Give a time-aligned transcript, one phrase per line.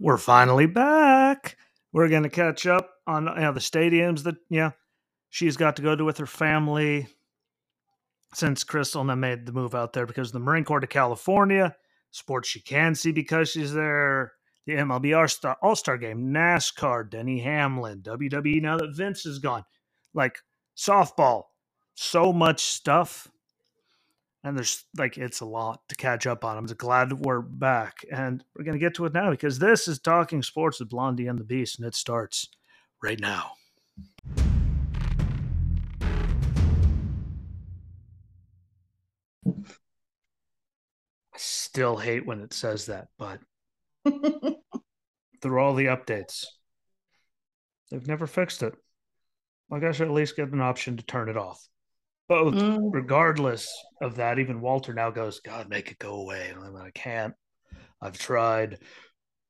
[0.00, 1.56] We're finally back.
[1.92, 4.72] We're going to catch up on you know, the stadiums that yeah
[5.30, 7.08] she's got to go to with her family
[8.34, 11.74] since Crystal and I made the move out there because the Marine Corps to California,
[12.10, 14.32] sports she can see because she's there.
[14.66, 18.62] The MLB All Star Game, NASCAR, Denny Hamlin, WWE.
[18.62, 19.62] Now that Vince is gone,
[20.14, 20.38] like
[20.76, 21.44] softball,
[21.94, 23.28] so much stuff
[24.44, 26.58] and there's like it's a lot to catch up on.
[26.58, 30.42] I'm glad we're back, and we're gonna get to it now because this is talking
[30.42, 32.48] sports with Blondie and the Beast, and it starts
[33.02, 33.52] right now.
[41.32, 43.40] I still hate when it says that, but
[45.42, 46.44] through all the updates,
[47.90, 48.74] they've never fixed it.
[49.70, 51.66] Like I guess at least get an option to turn it off.
[52.28, 52.88] But mm.
[52.90, 53.70] regardless
[54.00, 56.50] of that, even Walter now goes, God, make it go away.
[56.50, 57.34] And I'm like, I can't.
[58.00, 58.78] I've tried.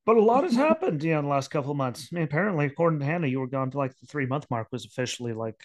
[0.07, 2.09] But a lot has happened, you know, in the last couple of months.
[2.11, 4.69] I mean, apparently, according to Hannah, you were gone to like the three month mark
[4.73, 5.57] was officially like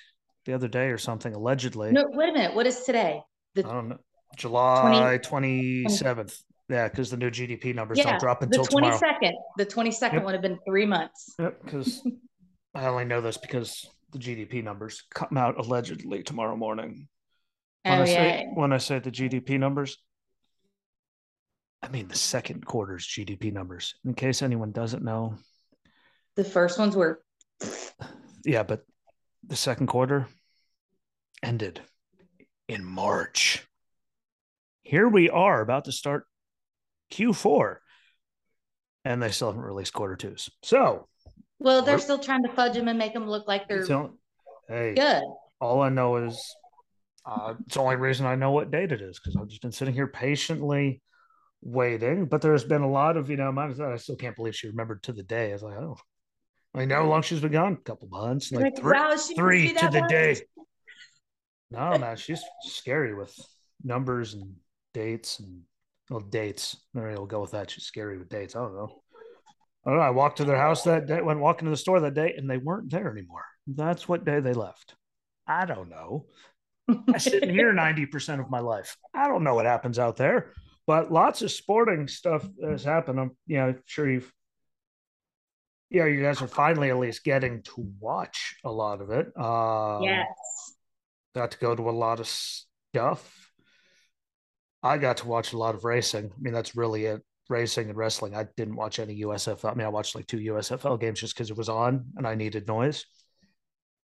[0.45, 1.91] the other day or something, allegedly.
[1.91, 2.55] No, wait a minute.
[2.55, 3.21] What is today?
[3.55, 3.97] The I don't know.
[4.37, 5.85] July 20...
[5.85, 6.35] 27th.
[6.69, 9.31] Yeah, because the new GDP numbers yeah, don't drop until the 22nd.
[9.57, 10.23] The 22nd yep.
[10.23, 11.33] would have been three months.
[11.39, 12.07] Yep, because
[12.75, 17.07] I only know this because the GDP numbers come out allegedly tomorrow morning.
[17.85, 18.45] Oh, when oh, I say yeah.
[18.53, 19.97] when I say the GDP numbers,
[21.81, 23.95] I mean the second quarter's GDP numbers.
[24.05, 25.35] In case anyone doesn't know,
[26.35, 27.21] the first ones were.
[28.45, 28.85] Yeah, but
[29.47, 30.27] the second quarter
[31.43, 31.81] ended
[32.67, 33.65] in March.
[34.81, 36.25] Here we are about to start
[37.11, 37.77] Q4,
[39.05, 40.49] and they still haven't released quarter twos.
[40.63, 41.07] So
[41.59, 43.85] well, they're still trying to fudge them and make them look like they're
[44.67, 45.23] hey, good.
[45.61, 46.55] All I know is
[47.25, 49.71] uh, it's the only reason I know what date it is because I've just been
[49.71, 51.01] sitting here patiently
[51.61, 52.25] waiting.
[52.25, 55.13] But there's been a lot of, you know, I still can't believe she remembered to
[55.13, 55.49] the day.
[55.49, 55.97] I was like, oh,
[56.73, 57.73] I know how long she's been gone?
[57.73, 58.51] A couple months.
[58.51, 60.37] Like, like three, wow, three to the day.
[61.71, 63.35] No, man, she's scary with
[63.83, 64.55] numbers and
[64.93, 65.61] dates and
[66.09, 66.77] well, dates.
[66.93, 67.69] Right, we'll go with that.
[67.69, 68.55] She's scary with dates.
[68.55, 69.01] I don't know.
[69.85, 70.05] I don't know.
[70.05, 72.49] I walked to their house that day, went walking to the store that day, and
[72.49, 73.45] they weren't there anymore.
[73.65, 74.95] That's what day they left.
[75.47, 76.25] I don't know.
[77.13, 78.97] I sit in here 90% of my life.
[79.13, 80.53] I don't know what happens out there,
[80.85, 83.19] but lots of sporting stuff has happened.
[83.19, 84.31] I'm, you know, sure you've,
[85.89, 89.27] yeah, you guys are finally at least getting to watch a lot of it.
[89.39, 90.27] Uh, yes.
[91.35, 93.51] Got to go to a lot of stuff.
[94.83, 96.31] I got to watch a lot of racing.
[96.31, 98.35] I mean, that's really it racing and wrestling.
[98.35, 99.71] I didn't watch any USFL.
[99.71, 102.35] I mean, I watched like two USFL games just because it was on and I
[102.35, 103.05] needed noise.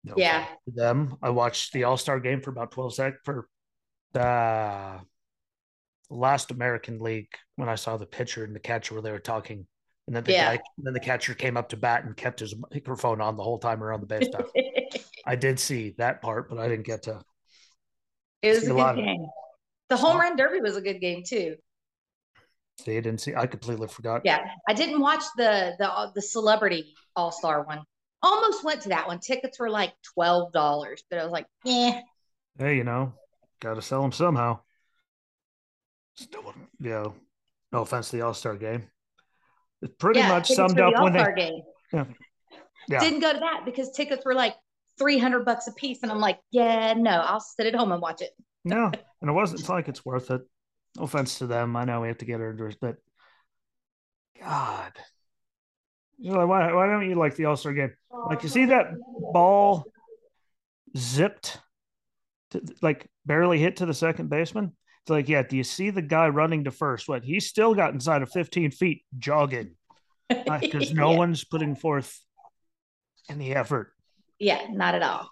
[0.03, 0.45] No yeah.
[0.67, 1.17] Them.
[1.21, 3.47] I watched the All Star game for about 12 seconds for
[4.13, 4.99] the
[6.09, 9.65] last American League when I saw the pitcher and the catcher where they were talking.
[10.07, 10.55] And then the yeah.
[10.55, 13.57] guy, then the catcher came up to bat and kept his microphone on the whole
[13.57, 14.27] time around the base.
[15.25, 17.21] I did see that part, but I didn't get to.
[18.43, 19.25] It was a good game.
[19.89, 21.55] The home run derby was a good game too.
[22.79, 23.33] See, I didn't see.
[23.35, 24.21] I completely forgot.
[24.25, 27.83] Yeah, I didn't watch the the the celebrity all star one.
[28.21, 29.19] Almost went to that one.
[29.19, 32.01] Tickets were like twelve dollars, but I was like, eh.
[32.57, 33.13] Hey, you know,
[33.61, 34.59] got to sell them somehow.
[36.15, 37.15] Still, you know,
[37.71, 38.83] no offense to the All Star game.
[39.81, 41.25] It pretty yeah, much summed up when they.
[41.35, 41.61] Game.
[41.93, 42.05] Yeah.
[42.89, 42.99] yeah.
[42.99, 44.55] Didn't go to that because tickets were like
[44.97, 48.01] three hundred bucks a piece, and I'm like, yeah, no, I'll sit at home and
[48.01, 48.31] watch it.
[48.63, 48.91] no,
[49.21, 49.67] and it wasn't.
[49.69, 50.41] Like it's worth it.
[50.97, 51.75] No offense to them.
[51.75, 52.97] I know we have to get our endorsed, but
[54.39, 54.93] God.
[56.17, 57.93] You know, why, why don't you like the All Star game?
[58.29, 58.87] Like, you see that
[59.33, 59.85] ball
[60.97, 61.59] zipped,
[62.51, 64.71] to, like barely hit to the second baseman?
[65.03, 67.07] It's like, yeah, do you see the guy running to first?
[67.07, 67.23] What?
[67.23, 69.75] he's still got inside of 15 feet jogging
[70.29, 71.17] because no yeah.
[71.17, 72.17] one's putting forth
[73.29, 73.91] any effort.
[74.39, 75.29] Yeah, not at all.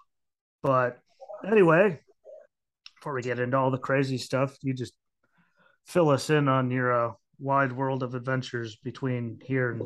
[0.62, 0.98] But
[1.46, 2.00] anyway,
[2.96, 4.92] before we get into all the crazy stuff, you just
[5.84, 9.82] fill us in on your uh, wide world of adventures between here and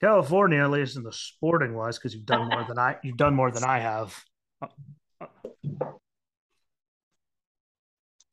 [0.00, 3.34] California, at least in the sporting wise, because you've done more than I you've done
[3.34, 4.14] more than I have.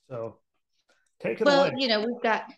[0.10, 0.38] So
[1.22, 1.74] take it well, away.
[1.78, 2.52] you know, we've got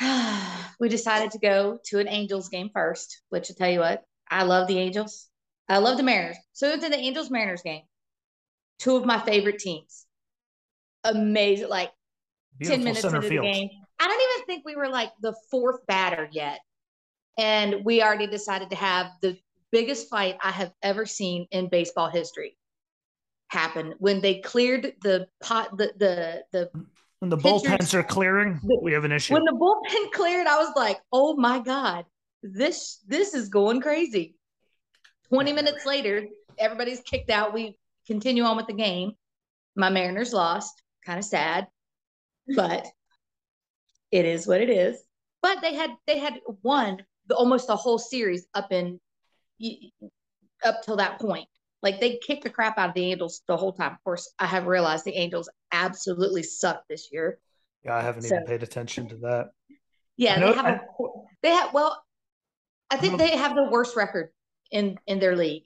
[0.80, 4.44] we decided to go to an Angels game first, which I tell you what, I
[4.44, 5.28] love the Angels.
[5.68, 6.36] I love the Mariners.
[6.52, 7.82] So we went to the Angels Mariners game.
[8.80, 10.06] Two of my favorite teams.
[11.04, 11.68] Amazing.
[11.68, 11.92] Like
[12.60, 13.46] Beautiful 10 minutes into field.
[13.46, 13.70] the game.
[13.98, 16.60] I don't even think we were like the fourth batter yet.
[17.38, 19.38] And we already decided to have the
[19.72, 22.58] biggest fight I have ever seen in baseball history
[23.48, 26.70] happen when they cleared the pot the the the
[27.18, 29.34] when the bullpens are clearing, we have an issue.
[29.34, 32.04] When the bullpen cleared, I was like, "Oh my god!"
[32.42, 34.36] this this is going crazy.
[35.28, 36.26] 20 minutes later,
[36.58, 37.52] everybody's kicked out.
[37.52, 37.76] We
[38.06, 39.12] continue on with the game.
[39.76, 41.68] My Mariners lost, kind of sad,
[42.54, 42.86] but
[44.10, 45.02] it is what it is.
[45.42, 49.00] But they had they had won the, almost the whole series up in
[50.64, 51.46] up till that point.
[51.82, 53.92] Like they kicked the crap out of the Angels the whole time.
[53.92, 57.38] Of course, I have realized the Angels absolutely suck this year.
[57.84, 59.50] Yeah, I haven't so, even paid attention to that.
[60.16, 60.80] Yeah, they have I, a
[61.42, 62.02] they have well,
[62.90, 64.28] I think they have the worst record
[64.70, 65.64] in in their league.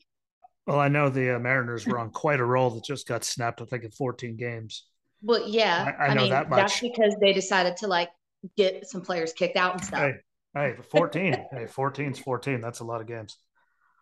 [0.67, 3.61] Well, I know the uh, Mariners were on quite a roll that just got snapped.
[3.61, 4.87] I think in 14 games.
[5.25, 6.59] Well, yeah, I, I know mean, that much.
[6.59, 8.11] That's because they decided to like
[8.57, 10.01] get some players kicked out and stuff.
[10.01, 10.13] Hey,
[10.55, 11.33] hey, 14.
[11.51, 12.61] hey, 14's 14.
[12.61, 13.39] That's a lot of games.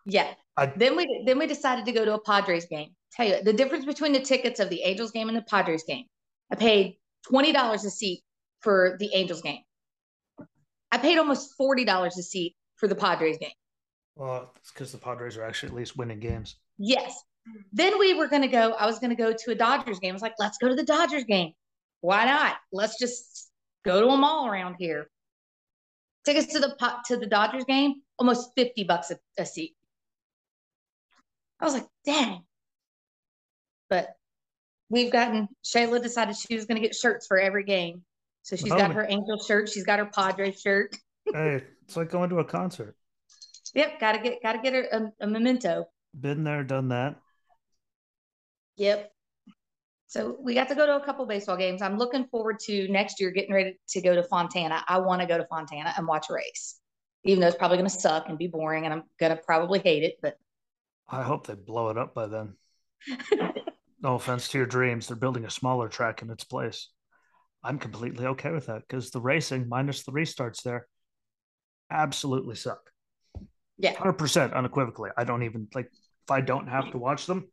[0.05, 0.33] Yeah.
[0.57, 2.89] I, then we then we decided to go to a Padres game.
[3.13, 6.05] Tell you the difference between the tickets of the Angels game and the Padres game.
[6.51, 6.97] I paid
[7.27, 8.21] twenty dollars a seat
[8.59, 9.61] for the Angels game.
[10.91, 13.51] I paid almost forty dollars a seat for the Padres game.
[14.15, 16.57] Well, it's because the Padres are actually at least winning games.
[16.77, 17.17] Yes.
[17.71, 18.71] Then we were going to go.
[18.73, 20.11] I was going to go to a Dodgers game.
[20.11, 21.53] I was like, let's go to the Dodgers game.
[22.01, 22.55] Why not?
[22.71, 23.49] Let's just
[23.83, 25.07] go to a mall around here.
[26.25, 26.75] Tickets to the
[27.07, 29.75] to the Dodgers game, almost fifty bucks a, a seat.
[31.59, 32.43] I was like, dang.
[33.89, 34.15] But
[34.89, 38.03] we've gotten Shayla decided she was going to get shirts for every game.
[38.43, 40.95] So she's oh, got her angel shirt, she's got her Padres shirt.
[41.33, 42.95] hey, it's like going to a concert.
[43.73, 45.85] Yep, gotta get gotta get her a, a memento.
[46.19, 47.15] Been there, done that.
[48.77, 49.11] Yep.
[50.07, 51.81] So we got to go to a couple baseball games.
[51.81, 54.83] I'm looking forward to next year getting ready to go to Fontana.
[54.87, 56.79] I want to go to Fontana and watch a race,
[57.23, 59.79] even though it's probably going to suck and be boring, and I'm going to probably
[59.79, 60.17] hate it.
[60.21, 60.37] But
[61.09, 62.53] I hope they blow it up by then.
[64.01, 66.89] no offense to your dreams, they're building a smaller track in its place.
[67.63, 70.87] I'm completely okay with that because the racing minus the restarts there
[71.89, 72.91] absolutely suck.
[73.77, 73.95] Yeah.
[73.95, 75.11] 100% unequivocally.
[75.17, 77.47] I don't even like if I don't have to watch them,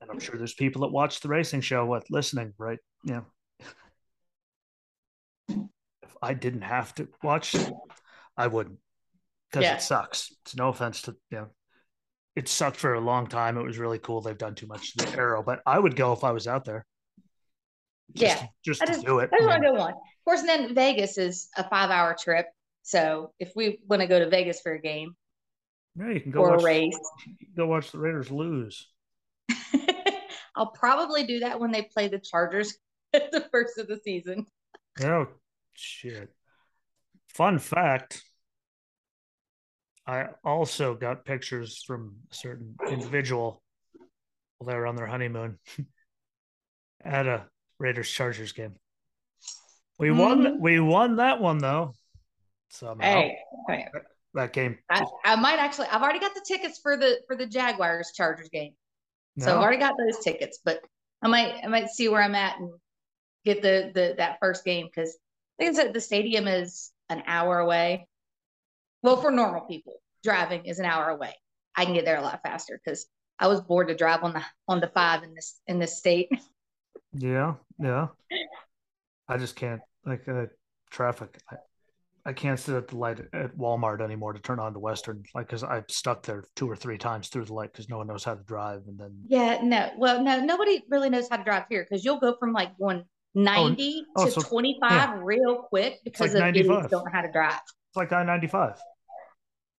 [0.00, 2.78] and I'm sure there's people that watch the racing show what listening, right?
[3.04, 3.22] Yeah.
[5.48, 7.54] If I didn't have to watch,
[8.36, 8.78] I wouldn't
[9.50, 9.76] because yeah.
[9.76, 10.32] it sucks.
[10.44, 11.46] It's no offense to you know,
[12.36, 13.56] it sucked for a long time.
[13.56, 14.20] It was really cool.
[14.20, 16.64] They've done too much to the aero, but I would go if I was out
[16.64, 16.84] there.
[18.14, 19.30] Just, yeah, just I just, to do it.
[19.32, 19.92] I just want to go one.
[19.92, 22.46] Of course, and then Vegas is a five-hour trip.
[22.82, 25.14] So if we want to go to Vegas for a game,
[25.96, 26.98] yeah, you can go or watch, a race.
[27.56, 28.88] Go watch the Raiders lose.
[30.56, 32.76] I'll probably do that when they play the Chargers
[33.12, 34.46] at the first of the season.
[35.02, 35.26] Oh
[35.74, 36.30] shit!
[37.28, 38.22] Fun fact:
[40.06, 43.62] I also got pictures from a certain individual
[44.58, 45.58] while they were on their honeymoon
[47.04, 47.46] at a
[47.78, 48.74] Raiders Chargers game.
[49.98, 50.18] We mm-hmm.
[50.18, 50.60] won.
[50.60, 51.94] We won that one though.
[52.68, 53.36] So hey,
[53.68, 53.86] hey,
[54.34, 54.78] that game.
[54.90, 55.86] I, I, might actually.
[55.88, 58.72] I've already got the tickets for the for the Jaguars Chargers game.
[59.36, 59.46] No.
[59.46, 60.80] So I've already got those tickets, but
[61.22, 62.70] I might I might see where I'm at and
[63.44, 65.16] get the the that first game because
[65.60, 68.08] I think the stadium is an hour away.
[69.02, 71.34] Well, for normal people, driving is an hour away.
[71.76, 73.06] I can get there a lot faster because
[73.38, 76.30] I was bored to drive on the on the five in this in this state.
[77.16, 78.08] Yeah, yeah.
[79.28, 80.46] I just can't like uh,
[80.90, 81.38] traffic.
[81.48, 81.56] I,
[82.26, 85.48] I can't sit at the light at Walmart anymore to turn on to Western, like
[85.48, 88.24] because I've stuck there two or three times through the light because no one knows
[88.24, 91.64] how to drive, and then yeah, no, well, no, nobody really knows how to drive
[91.68, 93.04] here because you'll go from like one
[93.34, 95.20] 90 oh, oh, to so, 25 yeah.
[95.22, 97.60] real quick because like of idiots don't know how to drive.
[97.88, 98.80] It's like I 95.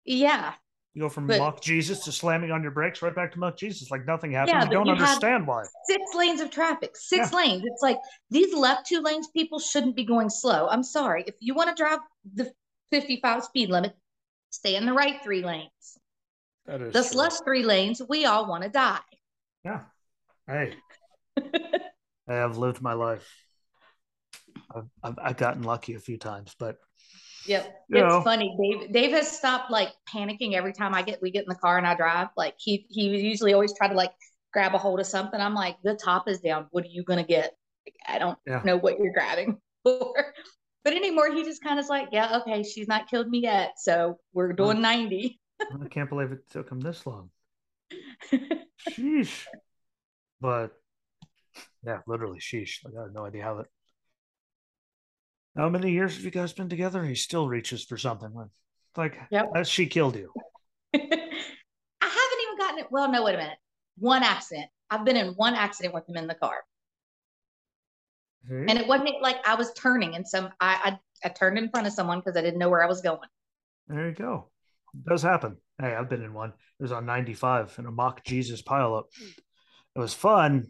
[0.06, 0.54] Yeah.
[0.96, 3.58] You go from but, muck Jesus to slamming on your brakes right back to muck
[3.58, 4.56] Jesus like nothing happened.
[4.56, 5.66] Yeah, you don't you understand why.
[5.84, 7.38] Six lanes of traffic, six yeah.
[7.38, 7.64] lanes.
[7.66, 7.98] It's like
[8.32, 10.70] these left two lanes, people shouldn't be going slow.
[10.70, 11.26] I'm sorry.
[11.28, 12.00] If you want to drive
[12.34, 12.50] the
[12.92, 13.94] 55 speed limit,
[14.52, 15.70] stay in the right three lanes.
[16.66, 19.00] That is this left three lanes, we all want to die.
[19.66, 19.82] Yeah.
[20.48, 20.76] Hey.
[21.38, 23.30] I have lived my life.
[24.74, 26.78] I've, I've, I've, gotten lucky a few times, but
[27.48, 28.22] yep, it's know.
[28.22, 28.56] funny.
[28.62, 31.78] Dave Dave has stopped like panicking every time I get we get in the car
[31.78, 32.30] and I drive.
[32.38, 34.12] Like he he usually always try to like
[34.54, 35.40] grab a hold of something.
[35.40, 36.68] I'm like, the top is down.
[36.72, 37.56] What are you gonna get?
[37.86, 38.62] Like, I don't yeah.
[38.64, 40.34] know what you're grabbing for.
[40.84, 44.20] But anymore, he just kind of like, yeah, okay, she's not killed me yet, so
[44.34, 45.40] we're doing 90.
[45.60, 47.32] I can't believe it took him this long.
[48.92, 49.46] Sheesh.
[50.40, 50.74] But
[51.84, 52.84] yeah, literally, sheesh.
[52.84, 53.68] Like, I have no idea how that.
[55.56, 57.04] How many years have you guys been together?
[57.04, 58.34] He still reaches for something.
[58.98, 59.52] Like, yep.
[59.56, 60.32] as she killed you.
[60.94, 61.20] I haven't
[62.02, 62.88] even gotten it.
[62.92, 63.58] Well, no, wait a minute.
[63.98, 64.68] One accident.
[64.90, 66.58] I've been in one accident with him in the car.
[68.50, 68.70] Mm-hmm.
[68.70, 71.88] And it wasn't like I was turning and some I, I, I turned in front
[71.88, 73.28] of someone because I didn't know where I was going.
[73.88, 74.50] There you go.
[74.94, 75.58] It does happen.
[75.80, 76.50] Hey, I've been in one.
[76.50, 79.06] It was on 95 in a mock Jesus pileup.
[79.96, 80.68] It was fun.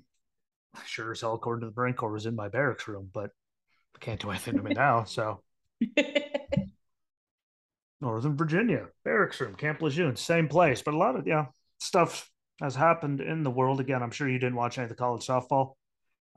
[0.86, 3.32] Sure as hell, according to the Marine Corps, was in my barracks room, but
[4.00, 5.04] can't do anything to me now.
[5.06, 5.42] So
[8.02, 10.82] Northern Virginia, barracks room, Camp Lejeune, same place.
[10.82, 11.46] But a lot of yeah,
[11.80, 12.30] stuff
[12.62, 13.80] has happened in the world.
[13.80, 15.74] Again, I'm sure you didn't watch any of the college softball.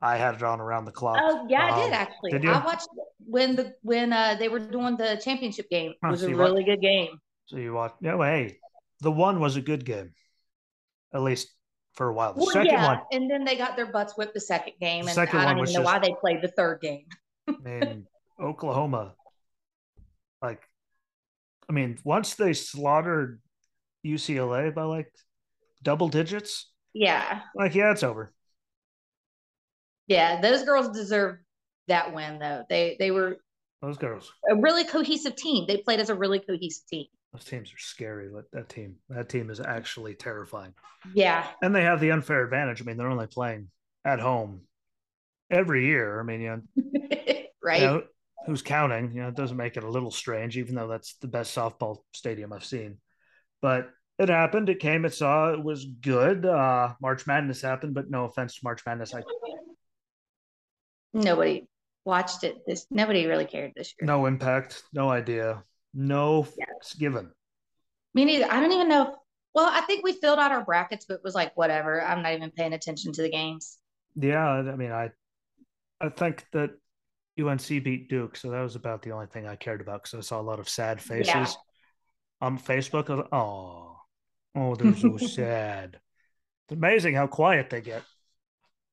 [0.00, 1.19] I had it on around the clock.
[1.21, 2.31] Oh yeah, I did Um, actually.
[2.31, 2.50] did you?
[2.50, 2.87] I watched
[3.27, 5.93] when the when uh they were doing the championship game.
[6.03, 7.19] It was so a really good game.
[7.47, 7.95] So you watch.
[8.00, 8.59] Yeah, well, hey,
[9.00, 10.12] the one was a good game,
[11.12, 11.49] at least
[11.95, 12.35] for a while.
[12.35, 15.03] The Well, second yeah, one, and then they got their butts whipped the second game,
[15.05, 17.07] The and second I don't even know just- why they played the third game.
[17.61, 18.07] I mean,
[18.40, 19.14] Oklahoma,
[20.43, 20.62] like,
[21.69, 23.40] I mean, once they slaughtered
[24.05, 25.12] UCLA by like
[25.83, 28.33] double digits, Yeah, like, yeah, it's over.
[30.07, 31.38] yeah, those girls deserve
[31.88, 32.64] that win though.
[32.69, 33.38] They they were
[33.83, 35.67] Those girls, a really cohesive team.
[35.67, 37.07] They played as a really cohesive team.
[37.33, 38.28] those teams are scary.
[38.52, 40.73] That team, that team is actually terrifying.
[41.14, 42.81] Yeah, And they have the unfair advantage.
[42.81, 43.69] I mean, they're only playing
[44.05, 44.62] at home
[45.50, 46.21] every year.
[46.21, 46.62] I mean, you know,
[47.62, 47.81] right.
[47.81, 48.02] you know,
[48.47, 49.12] who's counting?
[49.12, 51.99] You know, it doesn't make it a little strange, even though that's the best softball
[52.12, 52.99] stadium I've seen.
[53.61, 54.69] But it happened.
[54.69, 55.05] It came.
[55.05, 55.52] It saw.
[55.52, 56.45] It was good.
[56.45, 59.14] Uh, March Madness happened, but no offense to March Madness.
[59.14, 59.23] I
[61.14, 61.67] Nobody
[62.05, 62.59] watched it.
[62.67, 64.07] This nobody really cared this year.
[64.07, 65.62] no impact, no idea,
[65.95, 66.67] no Yeah.
[66.99, 67.31] given.
[68.14, 68.50] Me neither.
[68.50, 69.02] I don't even know.
[69.02, 69.09] If,
[69.55, 72.02] well, I think we filled out our brackets, but it was like whatever.
[72.02, 73.78] I'm not even paying attention to the games.
[74.17, 75.11] Yeah, I mean, I,
[76.00, 76.71] I think that
[77.40, 80.21] UNC beat Duke, so that was about the only thing I cared about because I
[80.21, 81.47] saw a lot of sad faces Yeah.
[82.40, 83.11] on Facebook.
[83.11, 83.97] I was like, oh,
[84.55, 86.00] oh, they're so sad.
[86.69, 88.02] It's amazing how quiet they get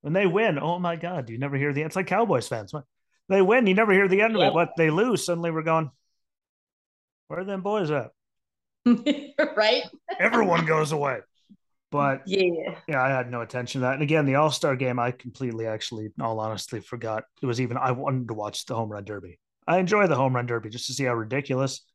[0.01, 0.59] when they win.
[0.59, 1.81] Oh my god, you never hear the.
[1.81, 2.71] It's like Cowboys fans.
[2.73, 2.83] When
[3.29, 4.53] They win, you never hear the end of it.
[4.53, 5.91] What they lose, suddenly we're going.
[7.27, 8.11] Where are them boys at?
[8.85, 9.83] right?
[10.19, 11.19] Everyone goes away.
[11.91, 12.79] But Yeah.
[12.87, 13.93] yeah, I had no attention to that.
[13.93, 17.61] And again, the All Star game, I completely, actually, in all honestly, forgot it was
[17.61, 17.77] even.
[17.77, 19.39] I wanted to watch the home run derby.
[19.67, 21.85] I enjoy the home run derby just to see how ridiculous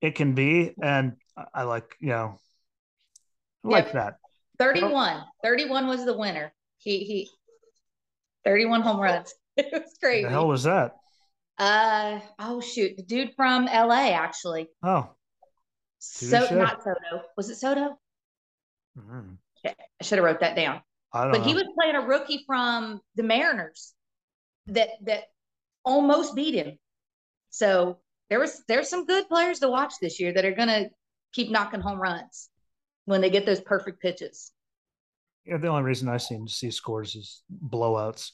[0.00, 1.14] it can be, and
[1.54, 2.38] I- like, you know,
[3.64, 3.92] I like Yep.
[3.94, 4.14] that.
[4.58, 5.22] 31.
[5.42, 6.52] 31 was the winner.
[6.78, 7.30] He he
[8.44, 9.32] 31 home runs.
[9.56, 10.24] It was crazy.
[10.24, 10.92] The hell was that?
[11.58, 12.96] Uh oh shoot.
[12.96, 14.68] The dude from LA actually.
[14.82, 15.10] Oh,
[15.98, 17.22] So not Soto.
[17.36, 17.98] Was it Soto?
[18.98, 19.36] Mhm.
[19.64, 20.82] I should have wrote that down.
[21.12, 21.44] I don't But know.
[21.46, 23.92] he was playing a rookie from the Mariners
[24.66, 25.24] that that
[25.84, 26.78] almost beat him.
[27.50, 27.98] So
[28.30, 30.86] there was there's some good players to watch this year that are gonna
[31.32, 32.48] keep knocking home runs
[33.04, 34.52] when they get those perfect pitches.
[35.44, 38.30] yeah, the only reason I seem to see scores is blowouts.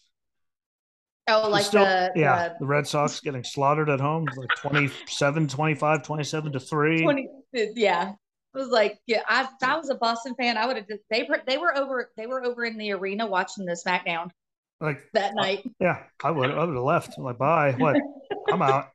[1.30, 5.46] Oh, like Still- the, yeah, the the Red Sox getting slaughtered at home, like 27,
[5.48, 7.02] 25, 27 to 3.
[7.02, 7.28] 20
[7.74, 8.12] yeah
[8.54, 11.02] it was like yeah I, if i was a boston fan i would have just
[11.10, 14.30] they were they were over they were over in the arena watching the smackdown
[14.80, 17.14] Like, that night yeah, I would I would have left.
[17.18, 17.72] I'm like, bye.
[17.72, 17.96] What?
[18.52, 18.86] I'm out.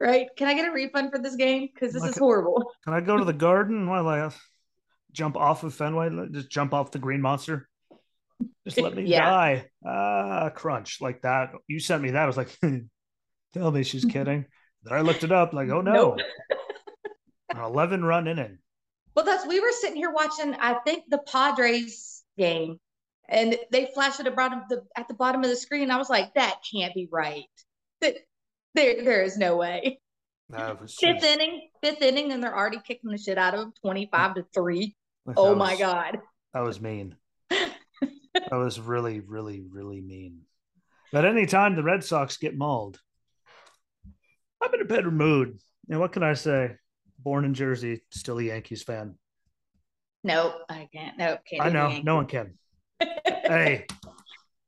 [0.00, 2.94] right can i get a refund for this game because this Like is horrible Can
[2.94, 3.88] I go to the garden?
[3.88, 4.32] What, like,
[5.12, 6.10] jump off of Fenway?
[6.32, 7.68] Just jump off the Green Monster?
[8.66, 9.26] Just let me Yeah.
[9.26, 9.66] die.
[9.86, 11.52] Ah, crunch like that.
[11.68, 12.22] You sent me that.
[12.22, 12.56] I was like,
[13.54, 14.46] tell me she's kidding.
[14.84, 15.52] Then I looked it up.
[15.52, 16.18] Like, oh no, Nope.
[17.50, 18.58] an 11 run inning.
[19.14, 22.78] Well that's we were sitting here watching i think the padres game
[23.28, 26.10] and they flashed at the bottom the at the bottom of the screen i was
[26.10, 27.44] like that can't be right
[28.00, 28.16] that
[28.74, 29.98] there there is no way
[30.48, 33.72] was fifth just- inning fifth inning and they're already kicking the shit out of them
[33.82, 36.18] 25 to 3 that oh my god
[36.54, 37.16] That was mean.
[38.34, 40.40] that was really, really, really mean.
[41.12, 42.98] But anytime the Red Sox get mauled,
[44.62, 45.58] I'm in a better mood.
[45.88, 46.76] And what can I say?
[47.22, 49.14] Born in Jersey, still a Yankees fan.
[50.24, 52.54] nope i can't nope can't I know, no one can.
[53.24, 53.86] Hey,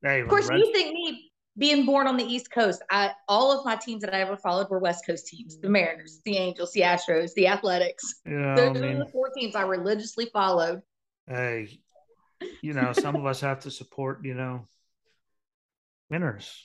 [0.02, 3.64] hey, Of course, you think me being born on the East Coast, I all of
[3.64, 6.80] my teams that I ever followed were West Coast teams: the Mariners, the Angels, the
[6.80, 8.20] Astros, the Athletics.
[8.26, 10.82] you know, Those I are the four teams I religiously followed.
[11.28, 11.78] hey,
[12.62, 14.66] you know, some of us have to support, you know,
[16.10, 16.62] winners.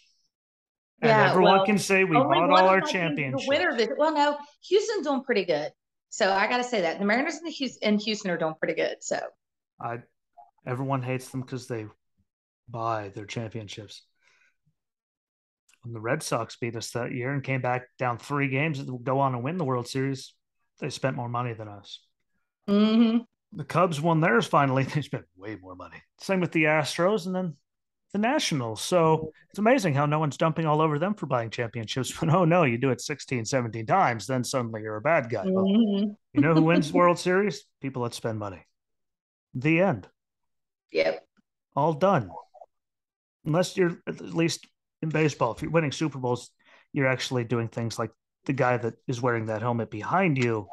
[1.02, 3.48] And Yeah, everyone well, can say we bought all our championships.
[3.48, 3.78] Winner.
[3.78, 5.72] This, well, no, Houston's doing pretty good.
[6.10, 8.56] So I got to say that the Mariners and the Houston, and Houston are doing
[8.60, 8.98] pretty good.
[9.02, 9.20] So
[9.80, 10.00] I
[10.66, 11.86] everyone hates them because they
[12.68, 14.04] buy their championships.
[15.84, 19.00] When the Red Sox beat us that year and came back down three games to
[19.00, 20.34] go on and win the World Series,
[20.80, 22.00] they spent more money than us.
[22.68, 23.26] mhm.
[23.52, 24.84] The Cubs won theirs finally.
[24.94, 25.98] They spent way more money.
[26.20, 27.56] Same with the Astros, and then
[28.12, 28.82] the Nationals.
[28.82, 32.12] So it's amazing how no one's dumping all over them for buying championships.
[32.20, 35.44] But oh no, you do it 16, 17 times, then suddenly you're a bad guy.
[35.46, 36.16] Well, Mhm.
[36.34, 37.66] you know who wins World Series?
[37.82, 38.66] People that spend money.
[39.54, 40.08] The end.
[40.92, 41.26] Yep.
[41.76, 42.32] All done.
[43.46, 44.68] Unless you're at least
[45.02, 46.50] in baseball, if you're winning Super Bowls,
[46.94, 48.12] you're actually doing things like
[48.46, 50.68] the guy that is wearing that helmet behind you,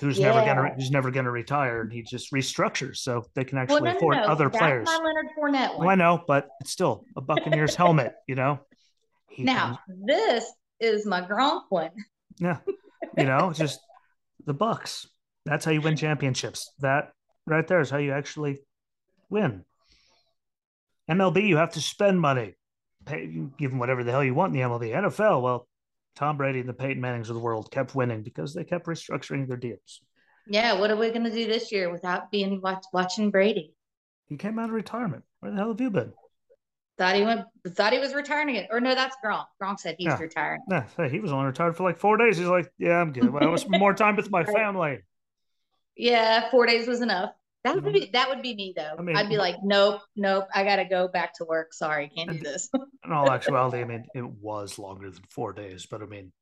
[0.00, 3.82] who's never gonna who's never gonna retire, and he just restructures so they can actually
[3.82, 4.22] no, no, afford no.
[4.24, 4.86] other That's players.
[4.86, 5.78] my Leonard Fournette one.
[5.80, 8.60] Well, I know, but it's still a Buccaneers helmet, you know.
[9.30, 11.90] He Now, comes- this is my Gronk one.
[12.38, 12.58] yeah,
[13.16, 13.80] you know, just
[14.46, 15.06] the Bucs.
[15.44, 16.72] That's how you win championships.
[16.80, 17.12] That
[17.46, 18.58] right there is how you actually
[19.30, 19.64] win.
[21.10, 22.54] MLB, you have to spend money,
[23.06, 23.26] pay,
[23.58, 24.90] give them whatever the hell you want in the MLB.
[24.92, 25.67] NFL, well,
[26.18, 29.46] Tom Brady and the Peyton Mannings of the world kept winning because they kept restructuring
[29.46, 30.00] their deals.
[30.48, 33.72] Yeah, what are we going to do this year without being watch, watching Brady?
[34.26, 35.22] He came out of retirement.
[35.38, 36.12] Where the hell have you been?
[36.96, 37.42] Thought he went.
[37.68, 38.96] Thought he was retiring it, or no?
[38.96, 39.46] That's Gronk.
[39.62, 40.18] Gronk said he's Yeah.
[40.18, 40.60] retiring.
[40.68, 42.36] Yeah, hey, he was only retired for like four days.
[42.36, 43.22] He's like, yeah, I'm good.
[43.26, 45.04] I want spend more time with my family.
[45.96, 47.30] Yeah, four days was enough.
[47.64, 48.94] That would be that would be me though.
[48.98, 50.46] I mean- I'd be like, nope, nope.
[50.54, 51.74] I got to go back to work.
[51.74, 52.70] Sorry, can't do this.
[53.04, 56.32] In all actuality, I mean, it was longer than four days, but I mean,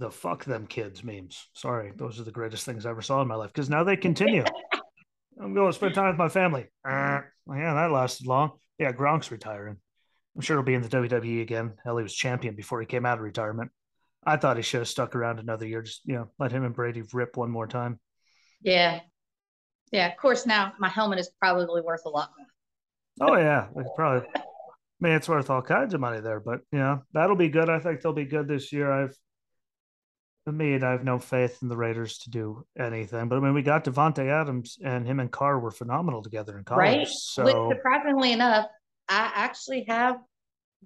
[0.00, 1.46] the fuck them kids memes.
[1.54, 3.96] Sorry, those are the greatest things I ever saw in my life because now they
[3.96, 4.44] continue.
[5.40, 6.66] I'm going to spend time with my family.
[6.84, 8.52] Uh, yeah, that lasted long.
[8.78, 9.76] Yeah, Gronk's retiring.
[10.36, 11.74] I'm sure he'll be in the WWE again.
[11.84, 13.70] Hell, he was champion before he came out of retirement.
[14.26, 15.82] I thought he should have stuck around another year.
[15.82, 18.00] Just you know, let him and Brady rip one more time.
[18.62, 19.00] yeah,
[19.92, 20.08] yeah.
[20.08, 23.28] Of course, now my helmet is probably worth a lot more.
[23.28, 24.28] Oh yeah, like probably.
[24.34, 24.40] I
[25.00, 27.68] mean, it's worth all kinds of money there, but you know that'll be good.
[27.68, 28.90] I think they'll be good this year.
[28.90, 29.16] I've,
[30.44, 33.28] for me, I have no faith in the Raiders to do anything.
[33.28, 36.64] But I mean, we got Davante Adams, and him and Carr were phenomenal together in
[36.64, 36.80] college.
[36.80, 37.08] Right?
[37.08, 38.66] So Which surprisingly enough,
[39.08, 40.18] I actually have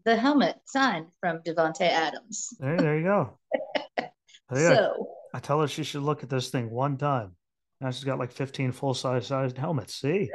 [0.05, 2.55] the helmet signed from Davante Adams.
[2.61, 3.39] hey, there you go.
[4.51, 7.37] Yeah, So I tell her she should look at this thing one time.
[7.81, 9.95] Now she's got like 15 full size sized helmets.
[9.95, 10.31] See,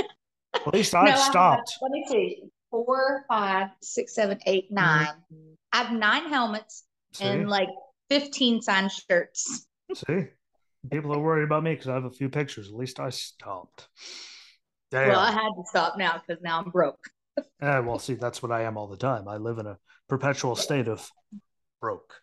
[0.54, 1.76] at least No, I have- stopped.
[1.82, 2.42] let me see.
[2.70, 4.74] Four, five, six, seven, eight, mm-hmm.
[4.74, 5.08] nine.
[5.72, 7.68] I have nine helmets See, and like
[8.10, 9.66] 15 signed shirts.
[9.94, 10.26] see,
[10.90, 12.68] people are worried about me because I have a few pictures.
[12.68, 13.88] At least I stopped.
[14.90, 15.08] Damn.
[15.10, 17.02] Well, I had to stop now because now I'm broke.
[17.60, 19.28] Yeah, well, see, that's what I am all the time.
[19.28, 21.08] I live in a perpetual state of
[21.80, 22.14] broke.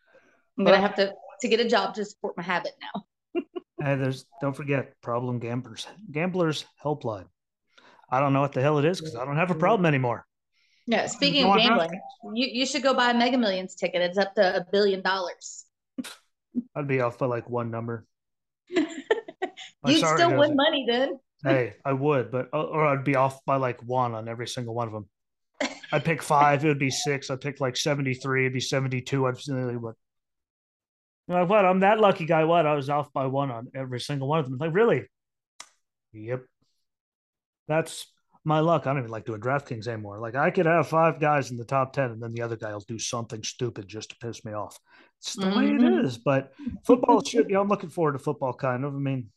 [0.57, 3.03] But I'm gonna Well- have to to get a job to support my habit now.
[3.83, 7.25] And there's don't forget problem gamblers gamblers helpline.
[8.09, 10.25] I don't know what the hell it is because I don't have a problem anymore.
[10.87, 11.99] Yeah, speaking of gambling,
[12.33, 14.01] you, you should go buy a Mega Millions ticket.
[14.01, 15.65] It's up to a billion dollars.
[16.75, 18.05] I'd be off by like one number.
[18.69, 21.19] You'd still win money then.
[21.43, 24.87] Hey, I would, but or I'd be off by like one on every single one
[24.87, 25.09] of them.
[25.91, 27.29] I'd pick five, it would be six.
[27.29, 29.27] I'd pick like 73, it'd be 72.
[29.27, 29.95] I'd be like, what?
[31.27, 31.65] Like, what?
[31.65, 32.43] I'm that lucky guy.
[32.43, 32.65] What?
[32.65, 34.57] I was off by one on every single one of them.
[34.57, 35.07] Like, really?
[36.11, 36.43] Yep.
[37.67, 38.05] That's
[38.43, 38.85] my luck.
[38.85, 40.19] I don't even like doing DraftKings anymore.
[40.19, 42.73] Like, I could have five guys in the top 10, and then the other guy
[42.73, 44.77] will do something stupid just to piss me off.
[45.19, 45.99] It's the way Mhm.
[46.01, 46.17] it is.
[46.17, 46.51] But
[46.85, 48.93] football should, you know, I'm looking forward to football kind of.
[48.93, 49.31] I mean,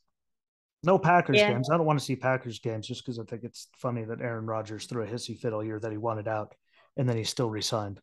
[0.83, 1.53] no Packers Yeah.
[1.53, 1.71] games.
[1.71, 4.47] I don't want to see Packers games just because I think it's funny that Aaron
[4.47, 6.55] Rodgers threw a hissy fit all year that he wanted out
[6.97, 8.01] and then he still resigned.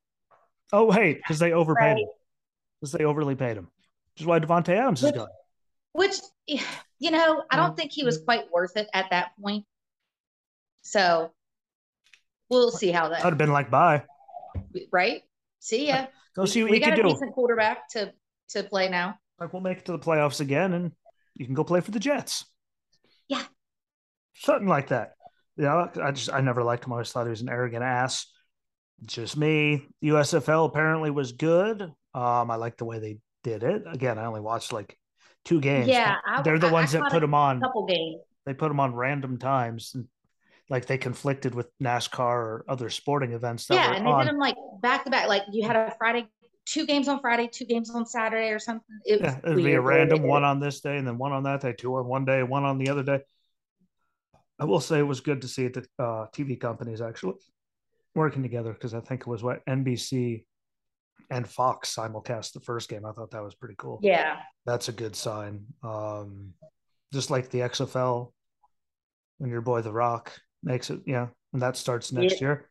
[0.72, 1.98] Oh, wait, because they overpaid Right.
[1.98, 2.08] him.
[2.80, 3.70] Because they overly paid him.
[4.14, 5.28] Which is why Davante Adams is gone.
[5.94, 6.16] Which,
[6.48, 9.66] you know, I don't think he was quite worth it at that point.
[10.82, 11.32] So
[12.50, 13.20] we'll see how that.
[13.20, 14.04] I'd have been like, bye.
[14.92, 15.22] right.
[15.60, 16.08] See ya.
[16.36, 17.10] Go see what we you got can a do.
[17.10, 18.14] decent quarterback to
[18.50, 19.18] to play now.
[19.40, 20.92] Like, we'll make it to the playoffs again and
[21.36, 22.46] you can go play for the Jets.
[23.28, 23.44] Yeah.
[24.36, 25.14] Something like that.
[25.58, 26.94] Yeah, I just, I never liked him.
[26.94, 28.28] I always thought he was an arrogant ass.
[29.06, 29.88] Just me.
[30.04, 31.82] USFL apparently was good.
[31.82, 33.84] Um, I like the way they did it.
[33.92, 34.98] Again, I only watched like
[35.46, 35.88] two games.
[35.88, 37.60] Yeah, I- they're the I- ones I that put them on.
[37.62, 38.22] Couple games.
[38.46, 40.08] They put them on random times, and
[40.70, 44.26] like they conflicted with NASCAR or other sporting events Yeah, and they on.
[44.26, 45.28] did them like back to back.
[45.28, 46.28] Like you had a Friday,
[46.66, 49.00] two games on Friday, two games on Saturday, or something.
[49.06, 51.08] It was Yeah, it'd be a weird way they random one on this day and
[51.08, 53.22] then one on that day, two on one day, one on the other day.
[54.60, 57.36] I will say it was good to see the uh, TV companies actually
[58.16, 60.46] working together because I think it was what NBC
[61.30, 63.06] and Fox simulcast the first game.
[63.06, 64.00] I thought that was pretty cool.
[64.04, 65.66] Yeah, That's a good sign.
[65.84, 66.54] Um,
[67.12, 68.32] just like the XFL,
[69.38, 72.48] when your boy The Rock makes it, yeah, and that starts next Yeah.
[72.48, 72.70] year.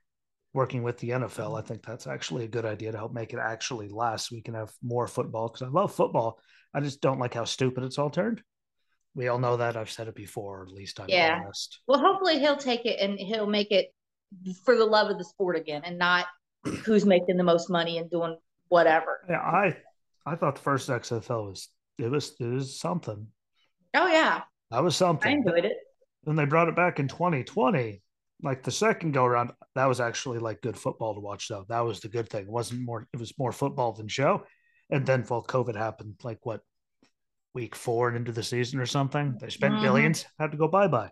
[0.55, 3.39] Working with the NFL, I think that's actually a good idea to help make it
[3.39, 4.31] actually last.
[4.31, 6.39] We can have more football because I love football.
[6.75, 8.43] I just don't like how stupid it's all turned.
[9.15, 9.77] We all know that.
[9.79, 11.39] I've said it before, at least I'm Yeah.
[11.43, 11.81] honest.
[11.87, 13.95] Well, hopefully he'll take it and he'll make it
[14.65, 16.27] for the love of the sport again and not
[16.65, 18.37] who's making the most money and doing
[18.69, 19.21] whatever.
[19.29, 19.77] Yeah, I
[20.25, 23.27] I thought the first XFL was it was it was something.
[23.95, 24.43] Oh yeah.
[24.71, 25.31] That was something.
[25.31, 25.77] I enjoyed it.
[26.25, 28.03] Then they brought it back in 2020.
[28.45, 31.65] Like the second go around, that was actually like good football to watch though.
[31.69, 32.43] That was the good thing.
[32.43, 34.45] It wasn't more it was more football than show.
[34.91, 36.61] And then well, COVID happened like what
[37.55, 39.37] week four and into the season or something.
[39.41, 39.85] They spent mm-hmm.
[39.85, 41.11] billions, had to go bye bye.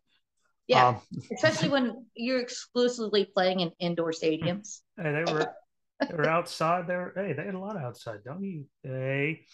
[0.71, 1.01] Yeah, um,
[1.35, 4.83] especially when you're exclusively playing in indoor stadiums.
[4.97, 5.53] Hey, they were
[6.01, 6.87] they were outside.
[6.87, 8.67] They were hey, they had a lot outside, don't you?
[8.85, 9.47] Hey,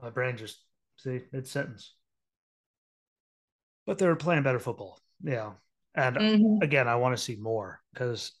[0.00, 0.64] my brain just
[0.96, 1.94] see mid sentence.
[3.86, 4.98] But they were playing better football.
[5.22, 5.50] Yeah,
[5.94, 6.62] and mm-hmm.
[6.62, 8.32] again, I want to see more because.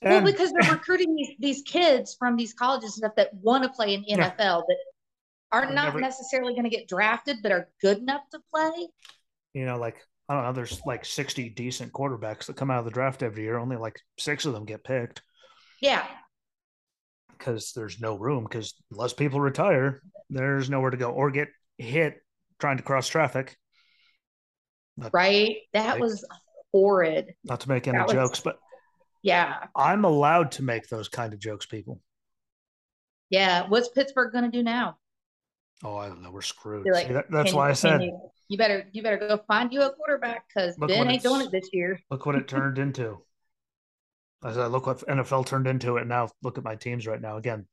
[0.00, 3.70] Well, because they're recruiting these, these kids from these colleges and stuff that want to
[3.70, 4.60] play in NFL yeah.
[4.68, 4.76] that
[5.50, 8.86] are not never, necessarily going to get drafted, but are good enough to play.
[9.54, 9.96] You know, like
[10.28, 13.44] I don't know, there's like 60 decent quarterbacks that come out of the draft every
[13.44, 13.58] year.
[13.58, 15.22] Only like six of them get picked.
[15.80, 16.06] Yeah.
[17.30, 22.20] Because there's no room, because unless people retire, there's nowhere to go or get hit
[22.58, 23.56] trying to cross traffic.
[25.12, 25.56] right.
[25.72, 26.26] That like, was
[26.72, 27.34] horrid.
[27.44, 28.58] Not to make any that jokes, but
[29.22, 29.64] yeah.
[29.74, 32.00] I'm allowed to make those kind of jokes, people.
[33.30, 33.66] Yeah.
[33.68, 34.98] What's Pittsburgh going to do now?
[35.84, 36.30] Oh, I don't know.
[36.30, 36.86] We're screwed.
[36.90, 39.82] Like, See, that, that's why I said you, you, better you better go find you
[39.82, 42.00] a quarterback because Ben ain't doing it this year.
[42.10, 43.18] Look what it turned into.
[44.42, 46.06] I said, look what NFL turned into it.
[46.06, 47.36] Now look at my teams right now.
[47.36, 47.66] Again,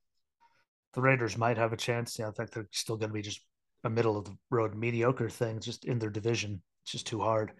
[0.93, 2.17] the Raiders might have a chance.
[2.19, 3.41] Yeah, I think they're still going to be just
[3.83, 6.61] a middle of the road mediocre thing, just in their division.
[6.83, 7.51] It's just too hard.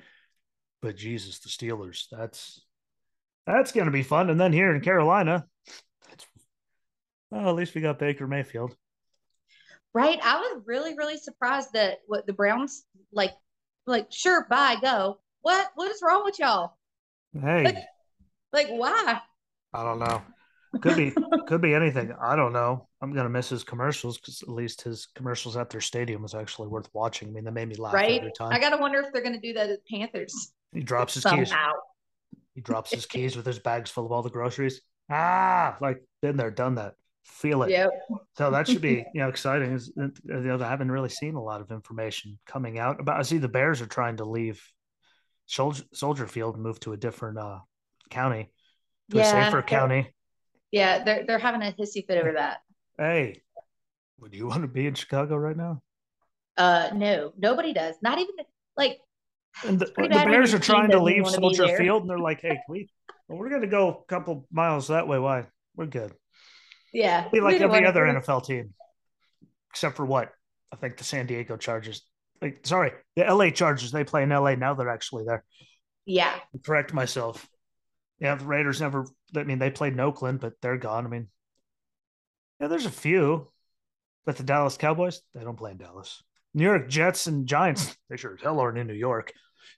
[0.81, 2.05] But Jesus, the Steelers.
[2.11, 2.61] That's
[3.47, 4.29] that's going to be fun.
[4.29, 5.45] And then here in Carolina,
[7.31, 8.75] well, at least we got Baker Mayfield
[9.95, 10.19] right?
[10.21, 13.31] I was really, really surprised that what the Browns like,
[13.87, 15.19] like, sure, bye, go.
[15.41, 16.73] What, what is wrong with y'all?
[17.33, 17.77] Hey, like,
[18.51, 19.21] like why?
[19.73, 20.21] I don't know.
[20.81, 21.13] Could be,
[21.47, 22.13] could be anything.
[22.21, 22.89] I don't know.
[23.01, 26.67] I'm gonna miss his commercials because at least his commercials at their stadium was actually
[26.67, 27.29] worth watching.
[27.29, 28.19] I mean, they made me laugh right?
[28.19, 28.51] every time.
[28.51, 30.51] I gotta wonder if they're gonna do that at Panthers.
[30.73, 31.43] He drops his Somehow.
[31.43, 31.53] keys.
[32.53, 34.81] He drops his keys with his bags full of all the groceries.
[35.09, 36.95] Ah, like been there, done that
[37.25, 37.71] feel it.
[37.71, 37.89] Yep.
[38.37, 39.73] So that should be you know exciting.
[39.73, 43.19] Is you know, I haven't really seen a lot of information coming out about.
[43.19, 44.61] I see the Bears are trying to leave
[45.45, 47.59] Soldier, Soldier Field and move to a different uh,
[48.09, 48.51] county,
[49.11, 50.13] to yeah, a safer county.
[50.71, 52.59] Yeah, they're they're having a hissy fit over that.
[52.97, 53.41] Hey,
[54.19, 55.81] would you want to be in Chicago right now?
[56.57, 57.95] Uh, no, nobody does.
[58.01, 58.35] Not even
[58.77, 58.99] like.
[59.65, 62.89] And the, the Bears are trying to leave Soldier Field, and they're like, "Hey, we
[63.27, 65.17] well, we're going to go a couple miles that way.
[65.17, 65.45] Why?
[65.75, 66.13] We're good."
[66.95, 67.27] Yeah.
[67.27, 68.73] Be like every other NFL team,
[69.69, 70.31] except for what?
[70.71, 72.01] I think the San Diego Chargers.
[72.41, 74.55] Like, sorry, the LA Chargers, they play in LA.
[74.55, 75.43] Now they're actually there.
[76.05, 76.33] Yeah.
[76.65, 77.47] Correct myself.
[78.19, 79.05] Yeah, the Raiders never,
[79.35, 81.05] I mean, they played in Oakland, but they're gone.
[81.05, 81.27] I mean,
[82.61, 83.51] yeah, there's a few,
[84.25, 86.23] but the Dallas Cowboys, they don't play in Dallas.
[86.53, 89.33] New York Jets and Giants, they sure as hell aren't in New York.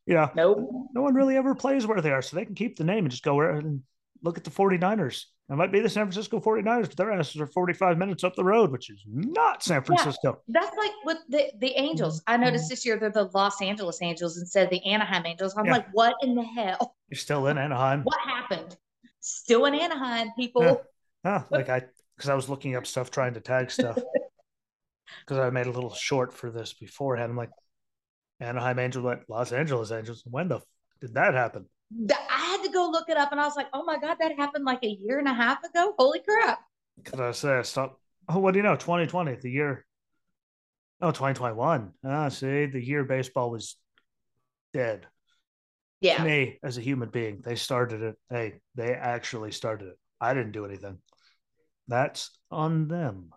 [0.06, 0.30] Yeah.
[0.36, 0.70] Nope.
[0.94, 3.12] No one really ever plays where they are, so they can keep the name and
[3.12, 3.82] just go where and
[4.24, 5.26] look at the 49ers.
[5.50, 8.44] It might be the San Francisco 49ers, but their asses are 45 minutes up the
[8.44, 10.42] road, which is not San Francisco.
[10.48, 12.22] Yeah, that's like with the, the Angels.
[12.28, 12.44] I mm-hmm.
[12.44, 15.56] noticed this year they're the Los Angeles Angels instead of the Anaheim Angels.
[15.58, 15.72] I'm yeah.
[15.72, 16.96] like, what in the hell?
[17.10, 18.04] You're still in Anaheim.
[18.04, 18.76] What happened?
[19.22, 20.82] Still in Anaheim, people.
[21.24, 21.44] Yeah.
[21.50, 21.84] like I,
[22.18, 23.98] because I was looking up stuff trying to tag stuff.
[25.22, 27.32] Because I made a little short for this beforehand.
[27.32, 27.52] I'm like,
[28.40, 30.24] Anaheim Angels, went Los Angeles Angels.
[30.26, 30.66] When the f-
[31.02, 31.66] did that happen?
[32.08, 32.16] To
[32.78, 34.88] go look it up and I was like, oh my God, that happened like a
[34.88, 35.94] year and a half ago.
[35.98, 36.60] Holy crap.
[37.04, 38.00] Because I say, stop.
[38.30, 38.76] Oh, what do you know?
[38.76, 39.86] 2020, the year.
[41.02, 41.92] Oh, 2021.
[42.06, 43.78] Ah, see, the year baseball was
[44.74, 45.08] dead.
[46.02, 46.24] Yeah.
[46.24, 48.16] me, as a human being, they started it.
[48.30, 50.00] Hey, they actually started it.
[50.22, 51.00] I didn't do anything.
[51.88, 53.32] That's on them.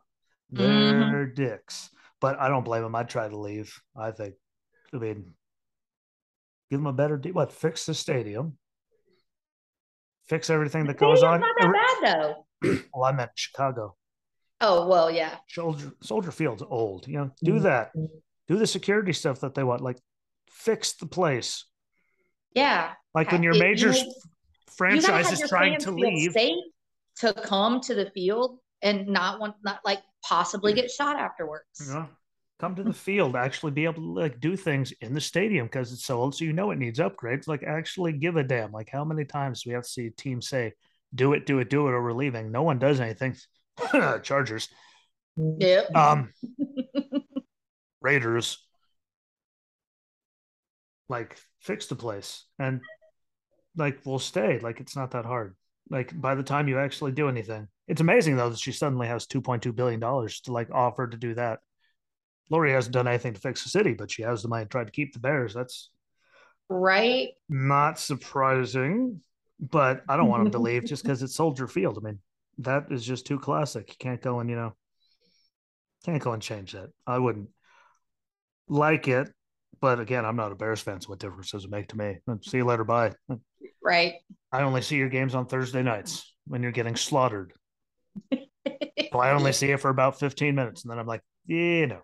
[0.51, 1.35] They're mm-hmm.
[1.35, 1.91] dicks.
[2.21, 2.95] But I don't blame them.
[2.95, 3.75] I'd try to leave.
[3.97, 4.35] I think,
[4.93, 5.33] I mean,
[6.71, 7.33] give them a better deal.
[7.33, 7.53] What?
[7.53, 8.59] Fix the stadium.
[10.31, 11.41] Fix everything that goes on.
[11.41, 12.47] Not that bad though.
[12.95, 13.97] well, I meant Chicago.
[14.61, 15.39] Oh well, yeah.
[15.49, 17.09] Soldier Soldier Field's old.
[17.09, 17.65] You know, do mm-hmm.
[17.65, 17.91] that.
[18.47, 19.81] Do the security stuff that they want.
[19.81, 19.99] Like,
[20.49, 21.65] fix the place.
[22.55, 22.93] Yeah.
[23.13, 24.15] Like when your it, major you,
[24.77, 26.37] franchise is trying to leave.
[27.19, 31.65] To come to the field and not want not like possibly get shot afterwards.
[31.89, 32.07] Yeah
[32.61, 35.93] come to the field, actually be able to like do things in the stadium because
[35.93, 36.35] it's so old.
[36.35, 37.49] So you know it needs upgrades.
[37.49, 38.73] Like actually give a damn.
[38.73, 40.75] Like how many times do we have to see a team say,
[41.15, 42.53] "Do it, do it, do it," or we're leaving?
[42.53, 43.37] No one does anything.
[44.23, 44.69] Chargers.
[45.37, 45.97] Yep.
[45.97, 46.33] Um.
[48.03, 48.59] Raiders.
[51.09, 52.81] Like fix the place and
[53.77, 54.59] like we'll stay.
[54.61, 55.57] Like it's not that hard.
[55.89, 59.27] Like by the time you actually do anything, it's amazing though that she suddenly has
[59.27, 61.61] two point two billion dollars to like offer to do that.
[62.51, 64.85] Lori hasn't done anything to fix the city, but she has the money to try
[64.85, 65.55] to keep the Bears.
[65.55, 65.91] That's
[66.69, 67.29] right.
[67.49, 69.21] Not surprising,
[69.61, 71.99] but I don't want him to leave just because it's Soldier Field.
[72.01, 72.19] I mean,
[72.59, 73.89] that is just too classic.
[73.91, 74.75] You can't go and you know,
[76.05, 76.91] can't go and change that.
[77.07, 77.49] I wouldn't
[78.69, 79.33] like it,
[79.81, 82.19] but again, I'm not a Bears fan, so what difference does it make to me?
[82.27, 82.85] Hmm, see you later.
[82.85, 83.13] Bye.
[83.29, 83.37] Hmm.
[83.83, 84.15] Right.
[84.53, 87.53] I only see your games on Thursday nights when you're getting slaughtered.
[88.33, 92.01] so I only see it for about 15 minutes, and then I'm like, you know,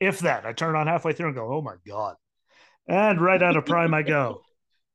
[0.00, 0.46] if that.
[0.46, 2.16] I turn on halfway through and go, oh my god,
[2.88, 4.42] and right out of prime I go,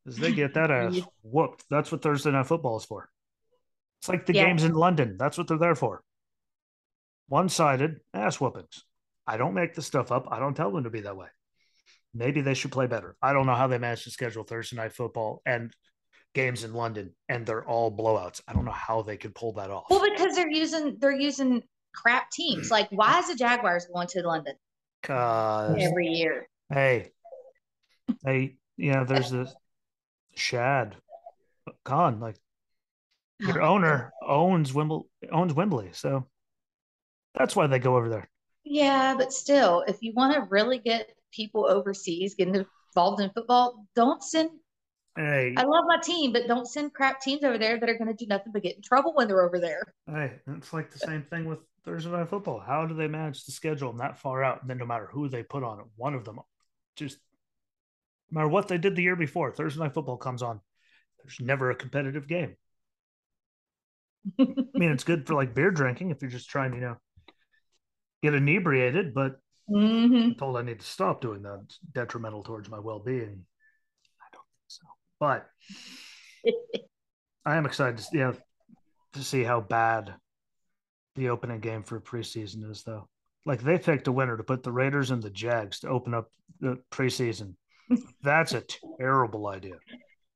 [0.07, 1.65] as they get that ass whooped.
[1.69, 3.09] That's what Thursday night football is for.
[3.99, 4.45] It's like the yeah.
[4.45, 5.15] games in London.
[5.19, 6.01] That's what they're there for.
[7.27, 8.83] One sided ass whoopings.
[9.27, 10.27] I don't make the stuff up.
[10.31, 11.27] I don't tell them to be that way.
[12.13, 13.15] Maybe they should play better.
[13.21, 15.71] I don't know how they managed to schedule Thursday night football and
[16.33, 18.41] games in London and they're all blowouts.
[18.47, 19.85] I don't know how they could pull that off.
[19.89, 22.71] Well, because they're using they're using crap teams.
[22.71, 24.55] Like why is the Jaguars going to London?
[25.03, 26.47] Cause every year.
[26.71, 27.11] Hey.
[28.25, 29.53] Hey, you know, there's this
[30.35, 30.95] Shad
[31.83, 32.35] Khan, like
[33.39, 36.27] your oh, owner owns Wimble owns Wembley, so
[37.35, 38.29] that's why they go over there.
[38.63, 43.85] Yeah, but still, if you want to really get people overseas getting involved in football,
[43.95, 44.51] don't send.
[45.15, 48.07] Hey, I love my team, but don't send crap teams over there that are going
[48.07, 49.81] to do nothing but get in trouble when they're over there.
[50.07, 52.59] Hey, it's like the same thing with Thursday night football.
[52.59, 54.61] How do they manage to schedule them that far out?
[54.61, 56.39] And then no matter who they put on it, one of them
[56.95, 57.17] just
[58.29, 60.61] no matter what they did the year before, Thursday night football comes on.
[61.23, 62.55] There's never a competitive game.
[64.39, 66.97] I mean, it's good for like beer drinking if you're just trying to, you know,
[68.23, 69.37] get inebriated, but
[69.69, 70.15] mm-hmm.
[70.15, 71.61] I'm told I need to stop doing that.
[71.65, 73.45] It's detrimental towards my well being.
[74.19, 74.87] I don't think so.
[75.19, 75.47] But
[77.45, 78.35] I am excited to, know,
[79.13, 80.13] to see how bad
[81.15, 83.08] the opening game for preseason is, though.
[83.45, 86.30] Like they picked a winner to put the Raiders and the Jags to open up
[86.60, 87.56] the preseason.
[88.24, 88.63] That's a
[89.00, 89.76] terrible idea.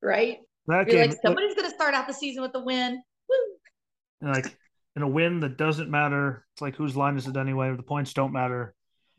[0.01, 0.39] Right?
[0.67, 3.01] That You're game, like somebody's going to start out the season with a win.
[3.29, 4.29] Woo!
[4.29, 4.57] Like
[4.95, 6.45] in a win that doesn't matter.
[6.53, 7.75] It's like whose line is it anyway?
[7.75, 8.73] The points don't matter.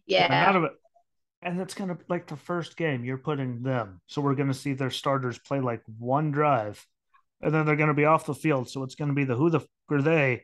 [0.07, 0.51] Yeah.
[0.51, 0.73] And, it,
[1.43, 4.01] and it's going to like the first game you're putting them.
[4.07, 6.85] So we're going to see their starters play like one drive,
[7.41, 8.69] and then they're going to be off the field.
[8.69, 10.43] So it's going to be the who the f- are they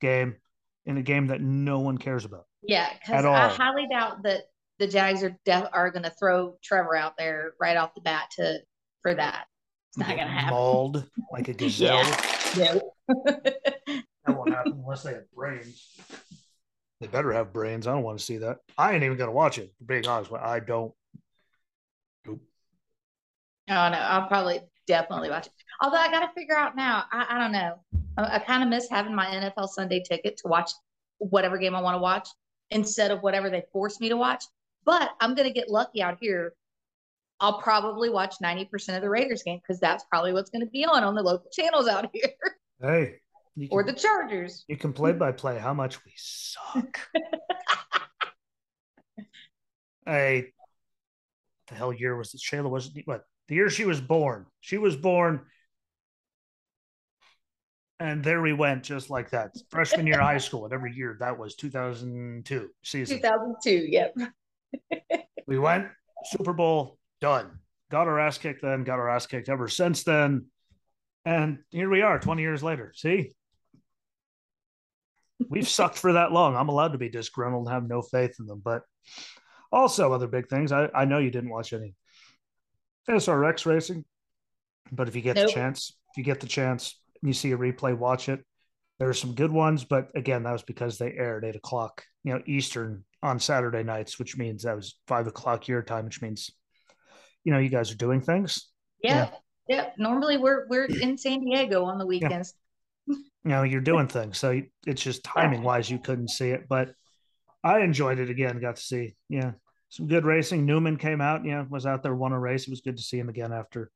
[0.00, 0.36] game
[0.88, 2.46] in a game that no one cares about.
[2.62, 4.44] Yeah, because I highly doubt that
[4.78, 8.30] the Jags are def- are going to throw Trevor out there right off the bat
[8.36, 8.60] to
[9.02, 9.46] for that.
[9.90, 10.50] It's not going to happen.
[10.50, 12.02] Mauled like a gazelle.
[12.56, 12.78] yeah.
[13.24, 15.94] that won't happen unless they have brains.
[17.00, 17.86] They better have brains.
[17.86, 18.58] I don't want to see that.
[18.76, 19.72] I ain't even going to watch it.
[19.84, 20.92] Being honest, I don't.
[22.26, 22.40] Nope.
[23.68, 25.52] Oh no, I'll probably definitely watch it.
[25.80, 27.04] Although I got to figure out now.
[27.12, 27.78] I, I don't know.
[28.16, 30.72] I, I kind of miss having my NFL Sunday ticket to watch
[31.18, 32.28] whatever game I want to watch
[32.70, 34.44] instead of whatever they force me to watch.
[34.84, 36.54] But I'm going to get lucky out here.
[37.40, 40.84] I'll probably watch 90% of the Raiders game because that's probably what's going to be
[40.84, 42.30] on on the local channels out here.
[42.80, 43.20] Hey.
[43.70, 44.64] or the Chargers.
[44.68, 46.98] You can play by play how much we suck.
[50.06, 50.52] hey,
[51.68, 52.40] the hell year was it?
[52.40, 53.24] Shayla wasn't what?
[53.48, 54.46] The year she was born.
[54.60, 55.42] She was born
[58.00, 59.56] and there we went, just like that.
[59.70, 63.16] Freshman year of high school, and every year that was 2002 season.
[63.16, 64.14] 2002, yep.
[65.46, 65.88] we went
[66.24, 67.58] Super Bowl done.
[67.90, 68.84] Got our ass kicked then.
[68.84, 70.46] Got our ass kicked ever since then,
[71.24, 72.92] and here we are, 20 years later.
[72.94, 73.32] See,
[75.48, 76.54] we've sucked for that long.
[76.54, 78.62] I'm allowed to be disgruntled and have no faith in them.
[78.64, 78.82] But
[79.72, 80.70] also, other big things.
[80.70, 81.94] I, I know you didn't watch any
[83.08, 84.04] SRX racing,
[84.92, 85.46] but if you get nope.
[85.46, 88.44] the chance, if you get the chance, you see a replay, watch it.
[88.98, 92.32] There are some good ones, but again, that was because they aired eight o'clock, you
[92.32, 96.50] know, Eastern on Saturday nights, which means that was five o'clock your time, which means,
[97.44, 98.68] you know, you guys are doing things.
[99.02, 99.30] Yeah.
[99.68, 99.76] Yeah.
[99.76, 99.90] yeah.
[99.98, 102.54] Normally we're we're in San Diego on the weekends.
[103.06, 103.14] Yeah.
[103.44, 104.36] You know, you're doing things.
[104.36, 106.66] So it's just timing wise, you couldn't see it.
[106.68, 106.90] But
[107.62, 109.52] I enjoyed it again, got to see, yeah,
[109.88, 110.66] some good racing.
[110.66, 112.64] Newman came out, yeah, was out there, won a race.
[112.64, 113.90] It was good to see him again after,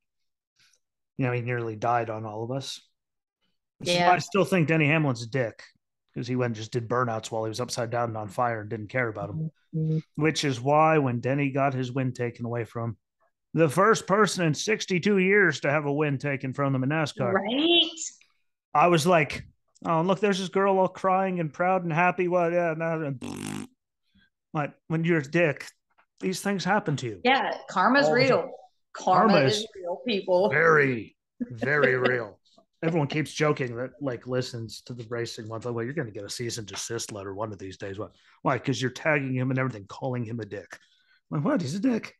[1.19, 2.81] you know, he nearly died on all of us.
[3.81, 4.13] Yeah.
[4.13, 5.63] I still think Denny Hamlin's a dick
[6.13, 8.61] because he went and just did burnouts while he was upside down and on fire
[8.61, 9.51] and didn't care about him.
[9.75, 9.99] Mm-hmm.
[10.23, 12.97] Which is why when Denny got his win taken away from him,
[13.55, 17.33] the first person in 62 years to have a win taken from them in NASCAR.
[17.33, 17.91] Right.
[18.75, 19.45] I was like,
[19.85, 22.29] oh, look, there's this girl all crying and proud and happy.
[22.29, 23.15] Well, yeah, no,
[24.55, 25.67] like when you're a dick,
[26.23, 27.21] these things happen to you.
[27.25, 28.51] Yeah, karma's all real.
[28.93, 30.51] Karma, Karma is real, people.
[30.51, 31.17] Very
[31.51, 32.39] very real.
[32.83, 35.65] Everyone keeps joking that like listens to the racing ones.
[35.65, 37.99] Like, well, you're going to get a cease and desist letter one of these days.
[37.99, 38.13] What?
[38.43, 38.55] Why?
[38.55, 40.67] Because you're tagging him and everything, calling him a dick.
[41.31, 41.63] I'm like, what?
[41.63, 42.15] He's a dick.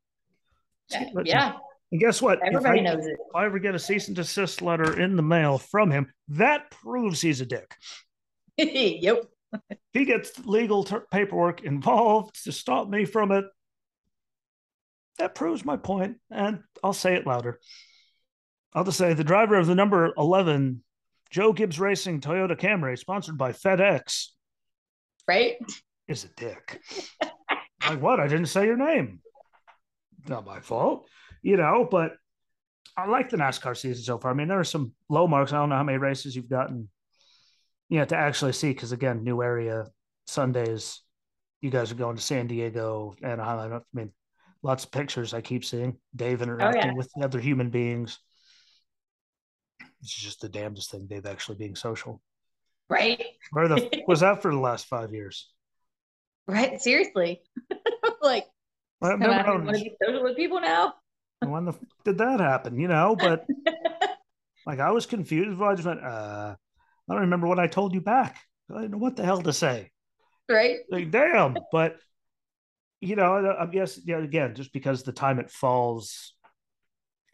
[1.25, 1.55] Yeah.
[1.91, 2.41] And guess what?
[2.45, 3.13] Everybody if I, knows it.
[3.13, 6.71] If I ever get a cease and desist letter in the mail from him, that
[6.71, 7.75] proves he's a dick.
[8.57, 9.25] yep.
[9.93, 13.45] he gets legal ter- paperwork involved to stop me from it.
[15.19, 17.61] That proves my point, and I'll say it louder.
[18.75, 20.83] I'll just say the driver of the number 11
[21.31, 24.29] Joe Gibbs Racing Toyota Camry, sponsored by FedEx,
[25.29, 25.57] right?
[26.09, 26.81] Is a dick.
[27.89, 28.21] like, what?
[28.21, 29.21] I didn't say your name.
[30.29, 31.09] Not my fault,
[31.43, 32.13] you know, but
[32.97, 34.31] I like the NASCAR season so far.
[34.31, 35.53] I mean, there are some low marks.
[35.53, 36.89] I don't know how many races you've gotten,
[37.89, 38.71] you know, to actually see.
[38.71, 39.87] Because again, new area
[40.27, 41.01] Sundays,
[41.61, 44.13] you guys are going to San Diego, and I don't mean,
[44.63, 45.97] lots of pictures I keep seeing.
[46.15, 46.93] Dave interacting oh, yeah.
[46.95, 48.19] with other human beings.
[50.01, 52.21] It's just the damnedest thing, Dave actually being social.
[52.89, 53.23] Right.
[53.53, 55.49] Where the was that for the last five years?
[56.47, 56.81] Right.
[56.81, 57.43] Seriously.
[58.23, 58.47] like
[59.01, 60.95] I want to be social with people now.
[61.41, 62.79] when the did that happen?
[62.79, 63.47] You know, but
[64.67, 65.61] like I was confused.
[65.61, 66.55] I just went, uh,
[67.09, 68.41] I don't remember what I told you back.
[68.71, 69.91] I didn't know what the hell to say.
[70.49, 70.79] Right.
[70.91, 71.57] Like, damn.
[71.71, 71.97] But
[73.03, 76.35] you know, uh, I guess yeah, again, just because the time it falls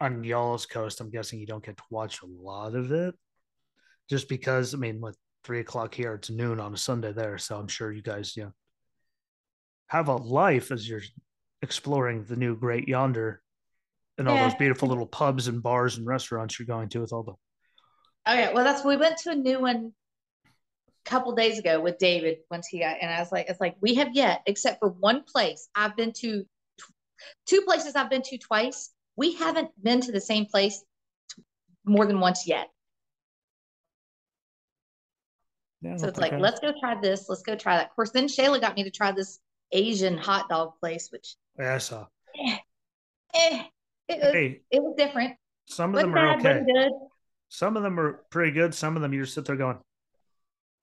[0.01, 3.13] on y'all's coast, I'm guessing you don't get to watch a lot of it.
[4.09, 7.55] Just because, I mean, with three o'clock here, it's noon on a Sunday there, so
[7.55, 8.51] I'm sure you guys, you know,
[9.87, 11.03] have a life as you're
[11.61, 13.39] exploring the new Great Yonder
[14.17, 14.45] and all yeah.
[14.45, 17.33] those beautiful little pubs and bars and restaurants you're going to with all the.
[18.25, 19.93] Oh yeah, well, that's we went to a new one
[21.09, 23.95] couple days ago with David once he got, and I was like, it's like we
[23.95, 26.45] have yet, except for one place I've been to,
[27.45, 30.81] two places I've been to twice we haven't been to the same place
[31.83, 32.69] more than once yet.
[35.81, 37.27] Yeah, so it's like, let's go try this.
[37.27, 37.89] Let's go try that.
[37.89, 39.39] Of course, then Shayla got me to try this
[39.73, 42.05] Asian hot dog place, which yeah, I saw.
[42.37, 42.57] Eh,
[43.33, 43.63] eh,
[44.07, 45.35] it, was, hey, it was different.
[45.65, 46.63] Some of them are okay.
[46.65, 46.91] Good.
[47.49, 48.73] Some of them are pretty good.
[48.73, 49.79] Some of them you just sit there going,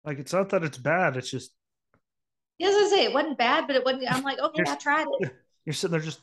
[0.06, 1.16] like it's not that it's bad.
[1.16, 1.52] It's just.
[2.58, 4.10] Yes, I say it wasn't bad, but it wasn't.
[4.10, 5.32] I'm like, okay, I tried it.
[5.66, 6.20] You're sitting there just,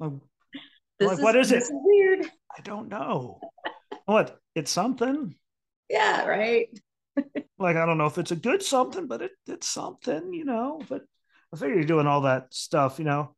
[0.00, 0.10] like,
[0.98, 1.62] this like, is, what is it?
[1.62, 2.26] Is weird.
[2.58, 3.40] I don't know.
[4.06, 4.38] what?
[4.56, 5.36] It's something.
[5.88, 6.68] Yeah, right.
[7.58, 10.82] like I don't know if it's a good something, but it, it's something, you know.
[10.88, 11.02] But
[11.54, 13.34] I figure you're doing all that stuff, you know.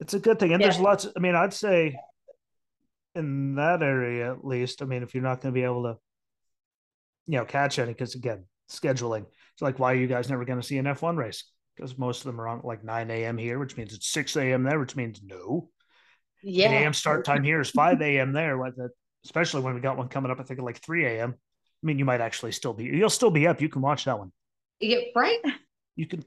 [0.00, 0.52] It's a good thing.
[0.52, 0.68] And yeah.
[0.68, 1.96] there's lots, I mean, I'd say
[3.14, 5.98] in that area at least, I mean, if you're not going to be able to,
[7.26, 9.26] you know, catch any, because again, scheduling.
[9.54, 11.44] It's like why are you guys never going to see an F1 race?
[11.74, 13.36] Because most of them are on like 9 a.m.
[13.36, 14.62] here, which means it's 6 a.m.
[14.62, 15.68] there, which means no.
[16.42, 16.70] Yeah.
[16.70, 16.92] 8 a.m.
[16.92, 18.32] start time here is 5 a.m.
[18.32, 18.58] there,
[19.24, 21.34] especially when we got one coming up, I think like 3 a.m.
[21.34, 23.60] I mean, you might actually still be, you'll still be up.
[23.60, 24.32] You can watch that one.
[24.80, 25.38] Yeah, right.
[25.94, 26.24] You can,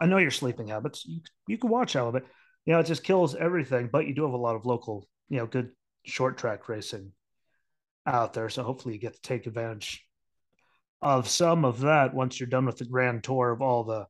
[0.00, 1.04] I know your sleeping habits.
[1.06, 2.24] You, you can watch all of it.
[2.64, 5.38] You know, it just kills everything, but you do have a lot of local, you
[5.38, 5.70] know, good
[6.04, 7.12] short track racing
[8.06, 8.48] out there.
[8.48, 10.05] So hopefully you get to take advantage
[11.06, 14.06] of some of that once you're done with the grand tour of all the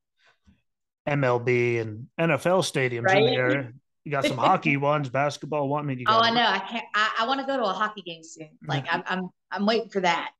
[1.07, 3.17] MLB and NFL stadiums right?
[3.17, 3.71] in the area.
[4.03, 5.83] You got some hockey ones, basketball one.
[5.83, 6.47] I mean, you oh, got oh, I know.
[6.47, 6.85] I can't.
[6.95, 8.47] I, I want to go to a hockey game soon.
[8.47, 8.69] Mm-hmm.
[8.69, 10.31] Like I'm, I'm, I'm waiting for that.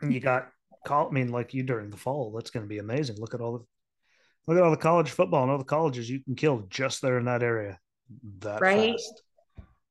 [0.00, 0.48] And you got
[0.84, 1.06] call.
[1.06, 2.32] I mean, like you during the fall.
[2.32, 3.20] That's going to be amazing.
[3.20, 3.64] Look at all the,
[4.48, 7.18] look at all the college football and all the colleges you can kill just there
[7.18, 7.78] in that area.
[8.40, 8.98] That right.
[8.98, 9.22] Fast.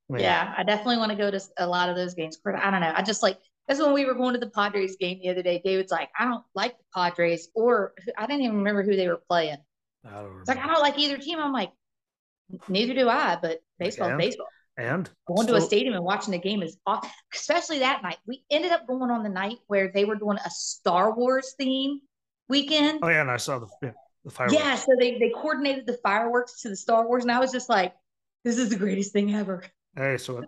[0.09, 2.37] I mean, yeah, I definitely want to go to a lot of those games.
[2.45, 2.91] I don't know.
[2.93, 5.61] I just like that's when we were going to the Padres game the other day.
[5.63, 9.21] David's like, I don't like the Padres, or I didn't even remember who they were
[9.29, 9.57] playing.
[10.05, 11.39] I don't it's like I don't like either team.
[11.39, 11.71] I'm like,
[12.67, 14.47] Neither do I, but baseball and, baseball.
[14.77, 18.17] And going still, to a stadium and watching the game is awesome, especially that night.
[18.27, 22.01] We ended up going on the night where they were doing a Star Wars theme
[22.49, 22.99] weekend.
[23.03, 23.91] Oh yeah, and I saw the yeah,
[24.25, 24.59] the fireworks.
[24.59, 27.69] Yeah, so they they coordinated the fireworks to the Star Wars, and I was just
[27.69, 27.93] like,
[28.43, 29.63] "This is the greatest thing ever."
[29.95, 30.43] Hey, so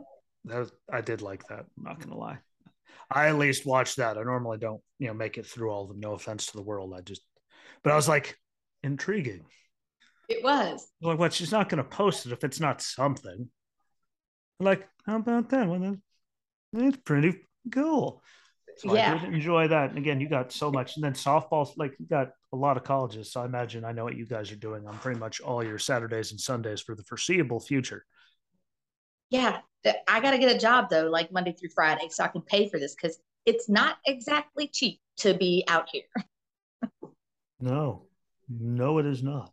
[0.46, 1.66] that was, I did like that.
[1.78, 2.40] I'm not gonna lie.
[3.12, 4.18] I at least watched that.
[4.18, 6.00] I normally don't, you know, make it through all of them.
[6.00, 6.94] No offense to the world.
[6.96, 7.22] I just,
[7.84, 8.38] but I was like,
[8.84, 9.46] intriguing.
[10.28, 10.88] It was.
[11.02, 11.34] Like, what?
[11.34, 13.50] She's not going to post it if it's not something.
[14.60, 15.68] Like, how about that?
[15.68, 15.98] Well,
[16.74, 18.22] it's pretty cool.
[18.78, 19.14] So yeah.
[19.14, 19.90] I did enjoy that.
[19.90, 20.98] And again, you got so much.
[20.98, 23.32] And then softball, like you got a lot of colleges.
[23.32, 25.80] So I imagine I know what you guys are doing on pretty much all your
[25.80, 28.06] Saturdays and Sundays for the foreseeable future.
[29.30, 29.60] Yeah.
[30.08, 32.70] I got to get a job though, like Monday through Friday, so I can pay
[32.70, 36.04] for this because it's not exactly cheap to be out here.
[37.60, 38.04] no,
[38.50, 39.52] no, it is not.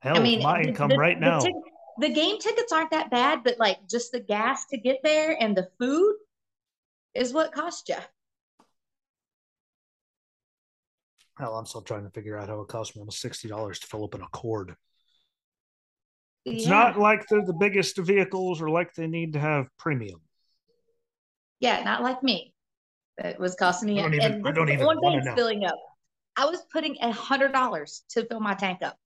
[0.00, 1.40] Hell, I mean, my income the, right the, now.
[1.40, 5.00] The, t- the game tickets aren't that bad, but like just the gas to get
[5.02, 6.16] there and the food,
[7.14, 7.96] is what cost you.
[11.38, 13.86] Hell, I'm still trying to figure out how it cost me almost sixty dollars to
[13.86, 14.76] fill up an Accord.
[16.44, 16.70] It's Yeah.
[16.70, 20.20] not like they're the biggest vehicles or like they need to have premium.
[21.60, 22.54] Yeah, not like me.
[23.18, 23.98] It was costing me.
[23.98, 25.76] I don't even- and I don't even one wanna thing it's filling up.
[26.36, 28.96] I was putting a hundred dollars to fill my tank up,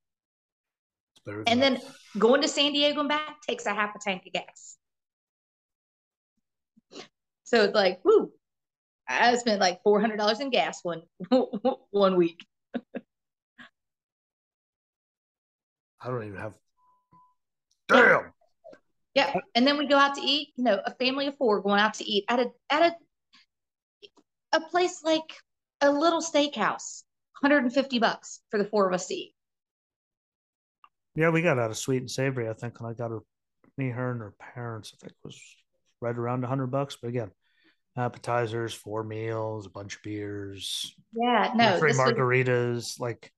[1.26, 1.82] It's and than then
[2.18, 4.78] going to San Diego and back takes a half a tank of gas.
[7.42, 8.32] So it's like, whoo!
[9.08, 11.02] I spent like four hundred dollars in gas one
[11.90, 12.46] one week.
[16.00, 16.54] I don't even have.
[17.94, 18.08] Yeah.
[18.08, 18.30] Damn.
[19.14, 20.48] Yeah, and then we go out to eat.
[20.56, 22.82] You know, a family of four going out to eat at a at
[24.52, 25.36] a a place like
[25.80, 27.04] a little steakhouse,
[27.40, 29.34] hundred and fifty bucks for the four of us to eat.
[31.14, 32.48] Yeah, we got out of sweet and savory.
[32.48, 33.20] I think when I got her,
[33.78, 35.40] me, her, and her parents, I think it was
[36.00, 36.96] right around a hundred bucks.
[37.00, 37.30] But again,
[37.96, 42.98] appetizers, four meals, a bunch of beers, Yeah, no, three was- margaritas.
[42.98, 43.32] Like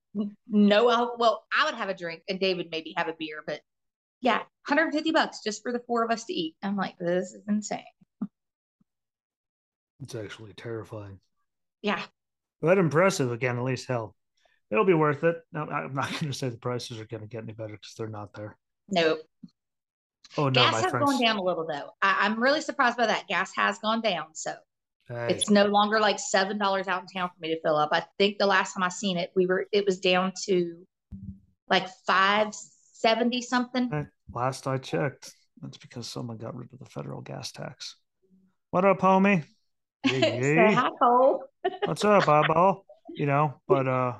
[0.47, 3.59] no al- well i would have a drink and david maybe have a beer but
[4.21, 7.41] yeah 150 bucks just for the four of us to eat i'm like this is
[7.47, 7.83] insane
[10.01, 11.19] it's actually terrifying.
[11.81, 12.03] yeah
[12.61, 13.57] But impressive again.
[13.57, 14.15] At least hell,
[14.69, 15.37] it'll be worth it.
[15.51, 17.95] No, I'm not going to say the prices are going to get any better because
[17.97, 18.57] they're not there.
[18.89, 19.17] no
[20.37, 21.11] Oh no, gas my has friends.
[21.11, 24.25] gone down a little though I, i'm really surprised by that gas has gone down
[24.35, 24.53] so
[25.07, 27.89] Hey, it's no longer like seven dollars out in town for me to fill up
[27.93, 30.85] i think the last time i seen it we were it was down to
[31.69, 31.87] like
[33.01, 37.95] 570 something last I checked, that's because someone got rid of the federal gas tax.
[38.71, 39.43] What up, homie?
[40.07, 40.73] Say yee.
[40.73, 41.43] hi cole
[41.85, 42.85] What's up, eyeball?
[43.15, 44.13] You know, but uh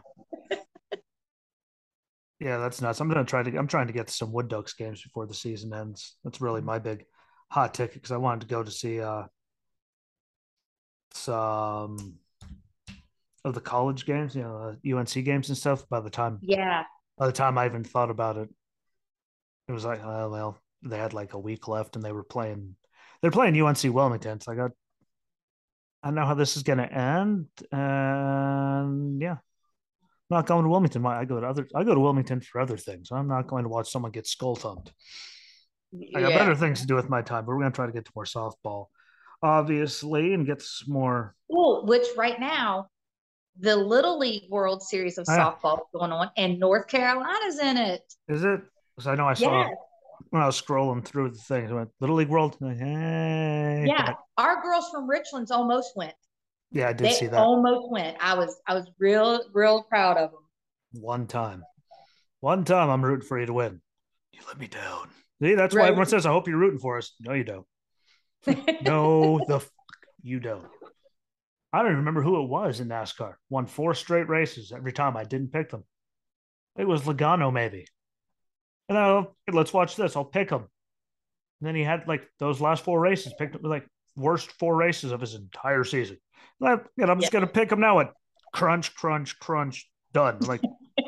[2.39, 2.99] yeah, that's nuts.
[2.99, 5.73] I'm gonna try to I'm trying to get some Wood Ducks games before the season
[5.73, 6.15] ends.
[6.23, 7.05] That's really my big
[7.49, 9.23] hot ticket because I wanted to go to see uh
[11.13, 12.19] some
[13.43, 15.87] of the college games, you know, uh, UNC games and stuff.
[15.89, 16.83] By the time yeah
[17.17, 18.49] by the time I even thought about it,
[19.67, 22.75] it was like, oh, well, they had like a week left and they were playing,
[23.21, 24.39] they're playing UNC Wilmington.
[24.39, 24.71] So I got,
[26.03, 27.47] I know how this is going to end.
[27.71, 31.05] And yeah, I'm not going to Wilmington.
[31.05, 33.09] I go to other, I go to Wilmington for other things.
[33.11, 34.93] I'm not going to watch someone get skull thumped.
[36.15, 36.37] I got yeah.
[36.37, 38.11] better things to do with my time, but we're going to try to get to
[38.15, 38.87] more softball,
[39.41, 41.35] obviously, and get some more.
[41.47, 42.87] Well, which right now,
[43.59, 47.77] the Little League World Series of Oh, softball is going on, and North Carolina's in
[47.77, 48.01] it.
[48.27, 48.61] Is it?
[48.97, 49.69] Because I know I saw Yeah,
[50.31, 52.57] when I was scrolling through the things, I went, Little League World.
[52.59, 53.85] Like, hey.
[53.87, 54.15] yeah.
[54.37, 56.13] Our girls from Richlands almost went.
[56.71, 57.39] Yeah, I did They see that.
[57.39, 58.17] almost went.
[58.19, 60.41] I was, I was real, real proud of them.
[61.01, 61.63] One time.
[62.39, 63.81] One time I'm rooting for you to win.
[64.31, 65.09] You let me down.
[65.41, 67.13] See, that's why everyone says, I hope you're rooting for us.
[67.19, 67.65] No, you don't.
[68.81, 69.69] No, the f-
[70.23, 70.65] you don't.
[71.71, 73.35] I don't even remember who it was in NASCAR.
[73.51, 75.83] Won four straight races every time I didn't pick them.
[76.77, 77.85] It was Logano, maybe.
[78.89, 80.15] And I, let's watch this.
[80.15, 80.61] I'll pick him.
[81.59, 83.85] And then he had like those last four races, picked up like
[84.15, 86.17] worst four races of his entire season.
[86.61, 87.39] And I'm just Yeah.
[87.41, 88.13] gonna pick him now at
[88.53, 90.39] crunch, crunch, crunch, done.
[90.41, 90.61] Like,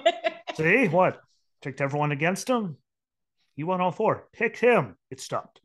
[0.56, 1.22] see what?
[1.62, 2.78] Picked everyone against him.
[3.56, 4.28] He won all four.
[4.34, 4.96] Pick him.
[5.12, 5.62] It stopped.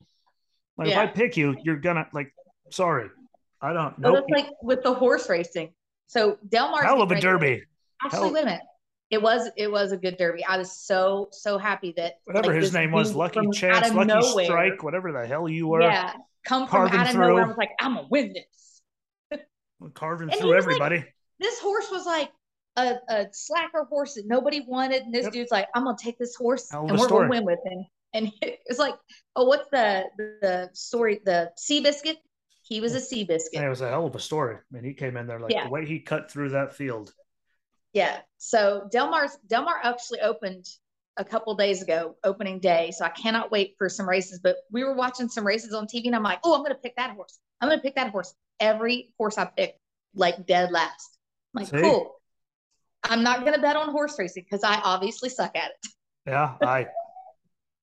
[0.76, 2.32] Like if I pick you, you're gonna like.
[2.70, 3.08] Sorry,
[3.60, 4.18] I don't Well, know.
[4.18, 5.72] it's like with the horse racing.
[6.08, 7.62] So Del Mar's Hell of a derby.
[8.02, 8.60] Actually, Hell- wait a minute.
[9.10, 10.44] It was it was a good derby.
[10.44, 14.44] I was so so happy that Whatever like, his name was, Lucky Chance, Lucky nowhere-
[14.44, 16.14] Strike, whatever the hell you were, Yeah,
[16.46, 17.28] come from out of through.
[17.28, 17.44] nowhere.
[17.44, 19.40] I was like, I'm gonna win this.
[19.94, 21.04] carving And through was like- everybody.
[21.38, 22.30] This horse was like
[22.76, 25.32] a, a slacker horse that nobody wanted, and this Yep.
[25.32, 27.28] dude's like, I'm gonna take this horse and we're story.
[27.28, 27.84] gonna win with him.
[28.14, 28.94] And it's like,
[29.36, 31.20] oh, what's the the story?
[31.24, 32.16] The Seabiscuit.
[32.62, 33.52] He was a Seabiscuit.
[33.52, 34.56] Yeah, it was a hell of a story.
[34.56, 35.64] I mean, he came in there like Yeah.
[35.64, 37.12] the way he cut through that field.
[37.94, 38.18] Yeah.
[38.38, 40.66] So Del Mar's Delmar actually opened
[41.16, 42.90] a couple days ago, opening day.
[42.90, 44.40] So I cannot wait for some races.
[44.42, 46.96] But we were watching some races on TV, and I'm like, oh, I'm gonna pick
[46.96, 47.38] that horse.
[47.60, 48.34] I'm gonna pick that horse.
[48.60, 49.76] Every horse I pick,
[50.14, 51.18] like dead last.
[51.54, 51.80] I'm like, See?
[51.80, 52.16] cool.
[53.04, 55.90] I'm not gonna bet on horse racing because I obviously suck at it.
[56.26, 56.88] Yeah, I,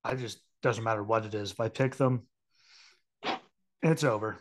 [0.04, 1.52] I just doesn't matter what it is.
[1.52, 2.24] If I pick them,
[3.82, 4.38] it's over.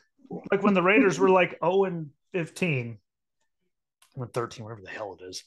[0.50, 2.98] Like when the Raiders were like 0 and 15,
[4.16, 5.44] or 13, whatever the hell it is.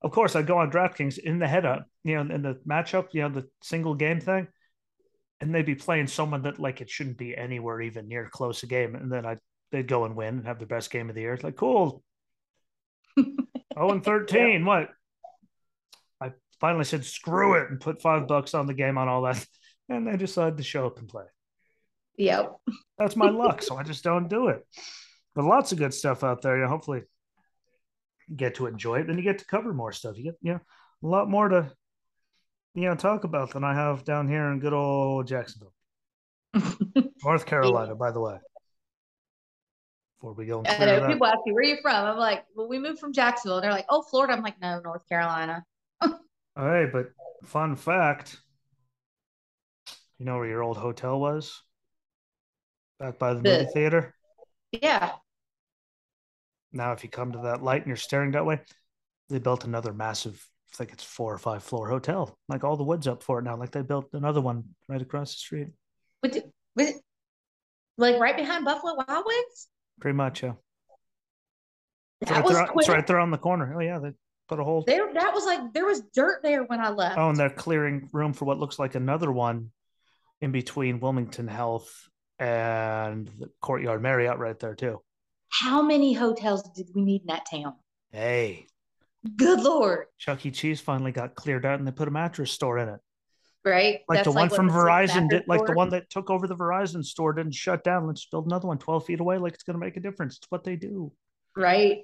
[0.00, 3.08] Of course, I'd go on DraftKings in the head up, you know, in the matchup,
[3.12, 4.46] you know, the single game thing,
[5.40, 8.66] and they'd be playing someone that like it shouldn't be anywhere even near close a
[8.66, 9.38] game, and then I
[9.72, 11.34] they'd go and win and have the best game of the year.
[11.34, 12.02] It's like cool.
[13.18, 13.34] 0
[13.76, 14.90] and 13, what?
[16.20, 19.44] I finally said screw it and put five bucks on the game on all that,
[19.88, 21.24] and they decided to show up and play.
[22.18, 22.56] Yep.
[22.98, 24.64] That's my luck, so I just don't do it.
[25.34, 26.56] but lots of good stuff out there.
[26.56, 27.02] You know, hopefully,
[28.36, 29.06] get to enjoy it.
[29.06, 30.16] Then you get to cover more stuff.
[30.16, 30.60] You get you know
[31.02, 31.72] a lot more to
[32.74, 35.72] you know talk about than I have down here in good old Jacksonville,
[37.24, 37.94] North Carolina.
[37.94, 38.38] By the way,
[40.16, 42.04] before we go, and uh, know people ask me where you from.
[42.04, 43.60] I'm like, well, we moved from Jacksonville.
[43.60, 44.32] They're like, oh, Florida.
[44.34, 45.64] I'm like, no, North Carolina.
[46.02, 46.10] All
[46.56, 47.10] right, but
[47.44, 48.38] fun fact.
[50.18, 51.62] You know where your old hotel was?
[52.98, 54.14] Back by the The- movie theater.
[54.72, 55.12] Yeah.
[56.72, 58.60] Now, if you come to that light and you're staring that way,
[59.28, 62.36] they built another massive, I think it's four or five floor hotel.
[62.48, 63.56] Like all the woods up for it now.
[63.56, 65.68] Like they built another one right across the street.
[66.22, 66.38] With,
[66.76, 66.96] with,
[67.96, 69.68] like right behind Buffalo Wild Wings.
[70.00, 70.52] Pretty much, yeah.
[72.20, 73.74] It's That right, was there, it's right there on the corner.
[73.76, 73.98] Oh, yeah.
[73.98, 74.12] They
[74.48, 74.82] put a whole.
[74.86, 77.18] There, that was like there was dirt there when I left.
[77.18, 79.70] Oh, and they're clearing room for what looks like another one
[80.40, 82.08] in between Wilmington Health
[82.38, 85.00] and the Courtyard Marriott right there, too.
[85.50, 87.74] How many hotels did we need in that town?
[88.12, 88.66] Hey,
[89.36, 90.50] Good lord, Chuck E.
[90.50, 93.00] Cheese finally got cleared out and they put a mattress store in it.
[93.64, 94.00] right?
[94.08, 97.04] Like the That's one from Verizon did, like the one that took over the Verizon
[97.04, 98.06] store didn't shut down.
[98.06, 99.36] Let's build another one 12 feet away.
[99.38, 100.36] Like it's going to make a difference.
[100.36, 101.12] It's what they do.
[101.56, 101.98] right?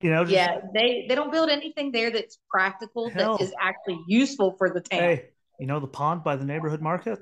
[0.00, 3.38] You know, just, Yeah, they they don't build anything there that's practical Hell.
[3.38, 5.00] that is actually useful for the town.
[5.00, 7.18] hey, you know the pond by the neighborhood market?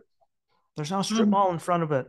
[0.76, 1.30] There's now a strip Mhm.
[1.30, 2.06] mall in front of it.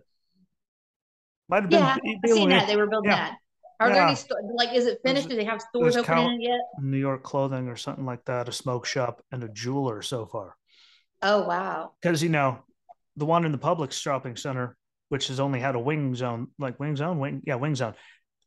[1.47, 3.29] Might have been Yeah, be- I seen that they were building yeah.
[3.29, 3.37] that.
[3.79, 5.29] Are there any sto- like is it finished?
[5.29, 6.59] Do they have stores there's open Cal- in it yet?
[6.81, 10.55] New York clothing or something like that, a smoke shop and a jeweler so far.
[11.21, 12.59] Oh wow, Because you know,
[13.15, 14.75] the one in the public shopping center,
[15.09, 17.93] which has only had a wing zone, like wing zone, wing, yeah, wing zone,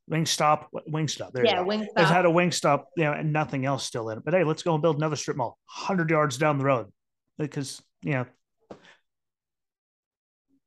[0.08, 1.32] wing stop, wing stop.
[1.32, 2.06] There yeah, wing It's stop.
[2.08, 4.24] had a wing stop, you know, and nothing else still in it.
[4.24, 6.86] But hey, let's go and build another strip mall, hundred yards down the road,
[7.38, 8.26] because you know,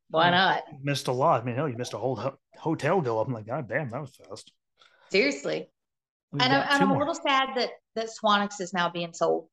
[0.09, 0.64] Why not?
[0.82, 1.41] missed a lot.
[1.41, 3.28] I mean, hell, you missed a whole ho- hotel go up.
[3.28, 4.51] I'm like, God damn, that was fast.
[5.11, 5.70] Seriously,
[6.32, 9.47] We've and, I, and I'm a little sad that that Swanix is now being sold.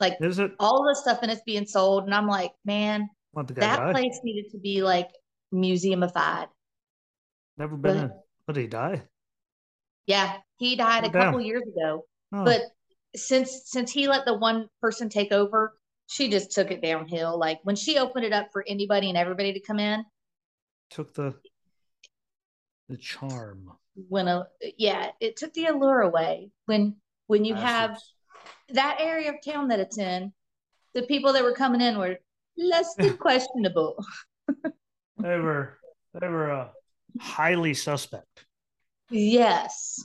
[0.00, 0.50] Like Is it?
[0.58, 3.76] all the stuff in it's being sold, and I'm like, man, What the guy that
[3.76, 3.94] died?
[3.94, 5.08] place needed to be like
[5.54, 6.48] museumified.
[7.56, 8.54] Never been But- in.
[8.54, 9.02] Did he died.
[10.06, 11.22] Yeah, he died Oh, a damn.
[11.22, 12.62] couple years ago, Oh, but
[13.16, 17.38] since since he let the one person take over, she just took it downhill.
[17.38, 20.04] Like when she opened it up for anybody and everybody to come in,
[20.90, 21.34] took the
[22.88, 23.70] the charm.
[24.08, 24.46] when a
[24.78, 26.50] yeah, it took the allure away.
[26.66, 27.98] When when you have
[28.70, 30.32] that area of town that it's in,
[30.94, 32.18] the people that were coming in were
[32.56, 33.96] less than questionable.
[35.18, 35.78] they were
[36.20, 36.68] they were uh,
[37.20, 38.46] highly suspect.
[39.10, 40.02] Yes.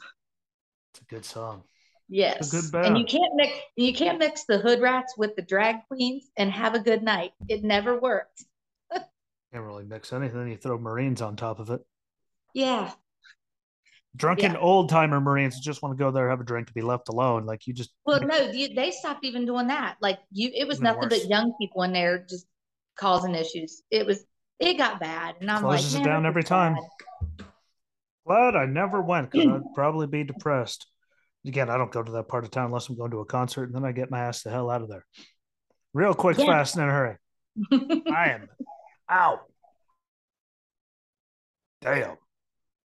[0.94, 1.64] It's a good song.
[2.12, 2.50] Yes.
[2.50, 6.30] good and you can't mix you can't mix the hood rats with the drag queens
[6.38, 7.32] and have a good night.
[7.48, 8.46] It never worked.
[8.92, 10.48] Can't really mix anything.
[10.48, 11.82] You throw Marines on top of it.
[12.54, 12.92] Yeah.
[14.16, 14.58] Drunken Yeah.
[14.60, 17.46] old timer Marines just want to go there, have a drink, to be left alone.
[17.46, 19.98] Like you just Well, no, you, they stopped even doing that.
[20.02, 21.20] Like you, it was nothing worse.
[21.22, 22.46] but young people in there just
[22.98, 23.84] causing issues.
[23.92, 24.24] It was,
[24.60, 26.76] it got bad, and I'm Closes it like, man, down every time.
[27.38, 27.46] bad.
[28.26, 30.88] glad I never went because I'd probably be depressed.
[31.46, 33.66] Again, I don't go to that part of town unless I'm going to a concert,
[33.66, 35.06] and then I get my ass the hell out of there.
[35.94, 36.46] Real quick, Yeah.
[36.48, 37.16] fast, and in a hurry.
[38.12, 38.50] I am
[39.08, 39.40] out.
[41.82, 42.18] Damn.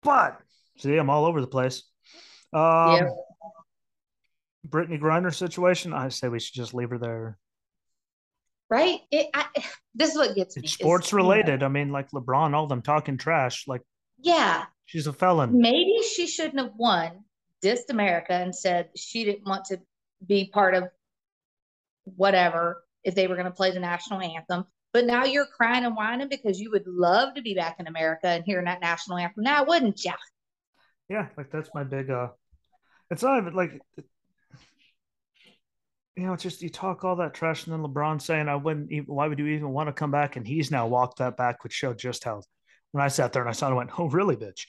[0.06, 0.40] But
[0.78, 1.84] see, I'm all over the place.
[2.54, 3.10] Um Yep.
[4.70, 7.38] Brittney Griner situation, I say we should just leave her there.
[8.70, 9.00] right?
[9.12, 9.46] It, I,
[9.94, 10.64] this is what gets me.
[10.64, 11.62] It's is, sports know, related.
[11.62, 13.68] I mean, like LeBron, all them talking trash.
[13.68, 13.82] Like
[14.20, 15.60] Yeah, she's a felon.
[15.60, 17.26] maybe she shouldn't have won,
[17.64, 19.80] dissed America, and said she didn't want to
[20.26, 20.86] be part of
[22.06, 24.66] whatever if they were going to play the national anthem.
[24.96, 28.28] But now you're crying and whining because you would love to be back in America
[28.28, 29.44] and hearing that national anthem.
[29.44, 30.14] Now, wouldn't you?
[31.10, 32.30] Yeah, like that's my big uh
[33.12, 33.74] it's not even like
[36.16, 38.90] you know, it's just you talk all that trash and then LeBron saying I wouldn't
[38.90, 40.38] even why would you even want to come back?
[40.38, 42.42] And he's now walked that back, which showed just how
[42.94, 44.66] when I sat there and I saw it, I went, Oh, really, bitch?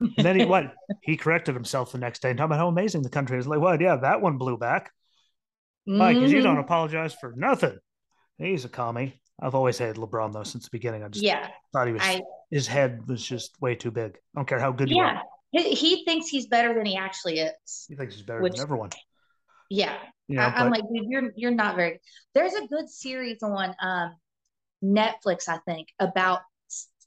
[0.00, 0.70] And then he went,
[1.02, 3.46] he corrected himself the next day and talking about how amazing the country is.
[3.46, 3.82] Like, what?
[3.82, 4.90] Yeah, that one blew back.
[5.86, 7.76] Mike, because you don't apologize for nothing.
[8.38, 9.20] He's a commie.
[9.42, 11.02] I've always hated LeBron though since the beginning.
[11.02, 14.16] I just Yeah, thought he was I his head was just way too big.
[14.34, 15.14] I don't care how good you are.
[15.52, 15.62] yeah.
[15.62, 17.86] He, he thinks he's better than he actually is.
[17.88, 18.90] He thinks he's better Which- than everyone.
[19.68, 19.96] Yeah,
[20.28, 21.98] You know, I, I'm like, dude, you're you're not very.
[22.34, 24.16] There's a good series on um
[24.84, 26.40] Netflix, I think, about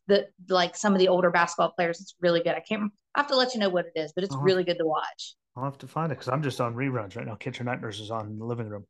[0.08, 2.02] the like some of the older basketball players.
[2.02, 2.56] It's really good.
[2.56, 2.92] I can't.
[3.16, 4.44] I have to let you know what it is, but it's Uh-huh.
[4.44, 5.36] really good to watch.
[5.56, 7.36] I'll have to find it because I'm just on reruns right now.
[7.36, 8.86] Kitchen Nightmares is on in the living room.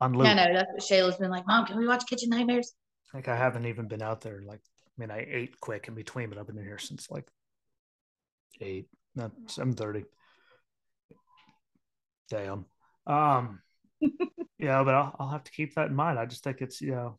[0.00, 0.26] On loop.
[0.26, 1.46] Yeah, know that's what Shayla's been like.
[1.46, 2.74] Mom, can we watch Kitchen Nightmares?
[3.12, 4.42] Like I haven't even been out there.
[4.44, 7.26] Like I mean, I ate quick in between, but I've been in here since like
[8.60, 10.04] eight, not seven thirty.
[12.30, 12.66] Damn.
[13.06, 13.60] Um,
[14.58, 16.18] yeah, but I'll, I'll have to keep that in mind.
[16.18, 17.18] I just think it's you know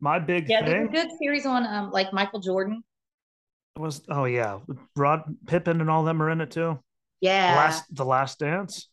[0.00, 2.82] my big Yeah, thing there's a good series on um like Michael Jordan.
[3.78, 4.60] was oh yeah,
[4.96, 6.78] Rod Pippen and all them are in it too.
[7.20, 7.56] Yeah.
[7.56, 8.88] Last the Last Dance.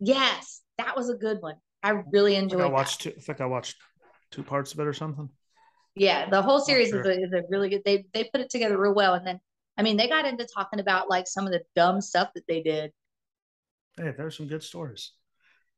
[0.00, 1.56] yes, that was a good one.
[1.82, 2.72] I really enjoyed I that.
[2.72, 3.76] watched two, I think I watched
[4.30, 5.28] two parts of it or something.
[5.94, 7.00] Yeah, the whole series sure.
[7.00, 7.82] is, a, is a really good.
[7.84, 9.40] They they put it together real well, and then
[9.76, 12.62] I mean they got into talking about like some of the dumb stuff that they
[12.62, 12.92] did.
[13.96, 15.12] Hey, there's some good stories.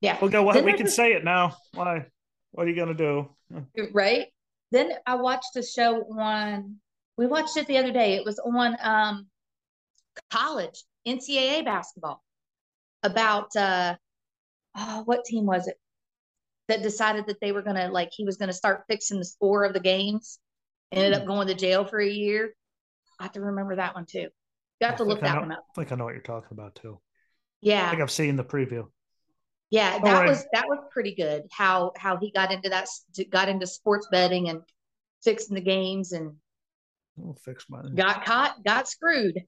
[0.01, 0.43] Yeah, Well, go.
[0.43, 1.57] What we can this- say it now.
[1.75, 2.07] Why?
[2.51, 3.31] What are you gonna do?
[3.93, 4.27] right.
[4.71, 6.77] Then I watched a show on.
[7.17, 8.15] We watched it the other day.
[8.15, 9.27] It was on um
[10.31, 12.23] college NCAA basketball
[13.03, 13.97] about uh
[14.77, 15.77] oh, what team was it
[16.69, 19.73] that decided that they were gonna like he was gonna start fixing the score of
[19.73, 20.39] the games.
[20.91, 21.29] Ended up hmm.
[21.29, 22.55] going to jail for a year.
[23.19, 24.29] I have to remember that one too.
[24.81, 25.65] You have to look that know- one up.
[25.71, 26.99] I think I know what you're talking about too.
[27.61, 28.89] Yeah i think I've seen the preview.
[29.71, 30.29] Yeah, that worry.
[30.29, 31.45] was that was pretty good.
[31.51, 32.89] How how he got into that
[33.31, 34.61] got into sports betting and
[35.23, 36.35] fixing the games and
[37.17, 37.83] We'll fix my.
[37.95, 39.43] got caught, got screwed,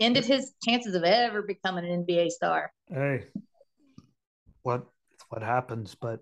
[0.00, 2.72] ended his chances of ever becoming an NBA star.
[2.88, 3.26] Hey,
[4.64, 4.84] what
[5.28, 5.94] what happens?
[5.94, 6.20] But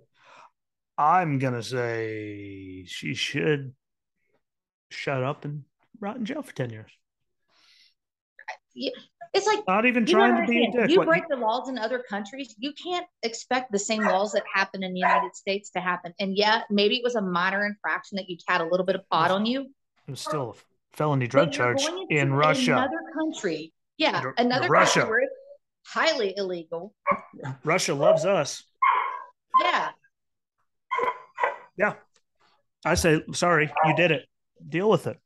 [0.99, 3.73] I'm gonna say she should
[4.91, 5.63] shut up and
[6.01, 6.91] rot in jail for ten years.
[9.35, 10.91] It's like Not even trying to be a dick.
[10.91, 14.45] You What- break the laws in other countries, you can't expect the same laws that
[14.53, 16.13] happen in the United States to happen.
[16.21, 19.09] And yeah, maybe it was a minor infraction that you had a little bit of
[19.09, 19.63] pot on you.
[20.07, 22.73] it was still a felony drug charge in Russia.
[22.73, 23.73] another country.
[23.97, 25.01] Yeah, another Russia.
[25.01, 25.35] country where it's
[25.87, 26.95] highly illegal.
[27.65, 28.65] Russia loves us.
[29.61, 29.89] Yeah.
[31.79, 31.95] Yeah,
[32.85, 33.73] I say sorry.
[33.87, 34.27] You did it.
[34.69, 35.19] Deal with it.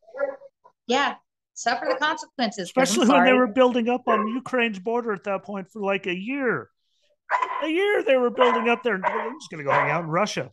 [0.87, 1.15] Yeah,
[1.55, 2.65] suffer the consequences.
[2.69, 6.15] Especially when they were building up on Ukraine's border at that point for like a
[6.15, 6.71] year.
[7.65, 8.95] A year they were building up there.
[8.95, 10.53] and They're just going to go hang out in Russia.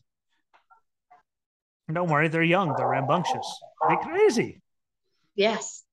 [1.93, 2.73] Don't worry, they're young.
[2.75, 3.45] They're rambunctious.
[3.87, 4.61] they're crazy,
[5.35, 5.83] Yes.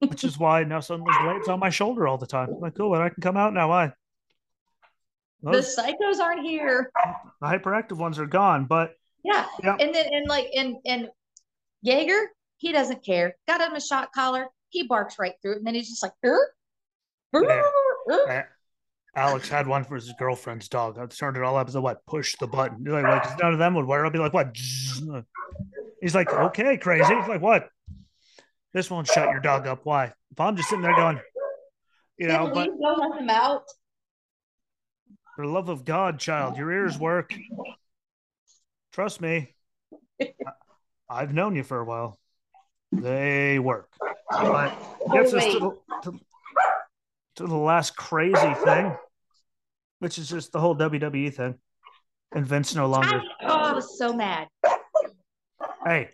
[0.00, 2.48] which is why now suddenly Blade's on my shoulder all the time.
[2.52, 3.68] I'm like, cool, and I can come out now.
[3.68, 3.92] Why?
[5.42, 6.90] The psychos aren't here.
[7.40, 9.46] the hyperactive ones are gone, but Yeah.
[9.62, 9.76] Yeah.
[9.78, 11.08] And then and like and and
[11.82, 13.36] Jaeger, he doesn't care.
[13.46, 14.48] Got him a shot collar.
[14.70, 15.58] He barks right through it.
[15.58, 16.52] And then he's just like, er,
[17.34, 17.44] er,
[18.10, 18.42] er." uh,
[19.14, 20.98] Alex had one for his girlfriend's dog.
[20.98, 22.04] I turned it all up as a what?
[22.06, 22.84] Push the button.
[22.84, 24.02] You're like, like none of them would wear.
[24.02, 24.06] it.
[24.06, 24.56] I'll be like, what?
[26.00, 27.14] He's like, okay, crazy.
[27.14, 27.68] He's like, what?
[28.72, 29.80] This won't shut your dog up.
[29.84, 30.12] Why?
[30.30, 31.18] If I'm just sitting there going,
[32.18, 33.64] you know, but don't let him out.
[35.38, 37.32] For the love of God, child, your ears work.
[38.92, 39.54] Trust me.
[41.08, 42.18] I've known you for a while.
[42.90, 43.88] They work.
[44.32, 44.70] But
[45.12, 45.70] gets us to the,
[46.02, 46.20] to,
[47.36, 48.96] to the last crazy thing,
[50.00, 51.54] which is just the whole WWE thing.
[52.32, 53.22] And Vince no longer.
[53.40, 54.48] I, oh, I was so mad.
[55.86, 56.10] Hey,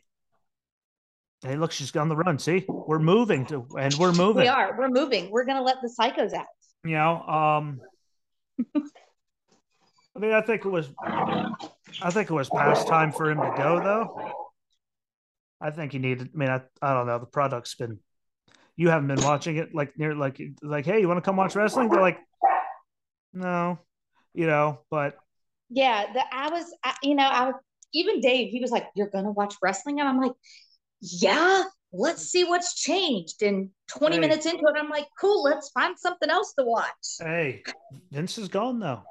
[1.43, 2.39] hey, look, she's on the run.
[2.39, 4.43] See, we're moving to, and we're moving.
[4.43, 4.77] We are.
[4.79, 5.31] We're moving.
[5.31, 6.45] We're gonna let the psychos out.
[6.85, 7.81] You know, um,
[10.17, 10.89] I mean, I think it was,
[12.03, 14.35] I think it was past time for him to go, though.
[15.61, 16.31] I think he needed.
[16.35, 17.19] I mean, I, I don't know.
[17.19, 17.99] The product's been.
[18.77, 21.55] You haven't been watching it like near like like hey, you want to come watch
[21.55, 21.89] wrestling?
[21.89, 22.19] They're like,
[23.33, 23.79] no,
[24.35, 24.81] you know.
[24.91, 25.17] But
[25.71, 27.55] Yeah, the I was, I, you know, I was
[27.93, 28.51] even Dave.
[28.51, 30.33] He was like, "You're gonna watch wrestling," and I'm like,
[31.01, 31.63] "Yeah,
[31.93, 34.21] let's see what's changed." And 20 Hey.
[34.21, 37.63] minutes into it, I'm like, "Cool, let's find something else to watch." hey,
[38.11, 39.03] Vince is gone though,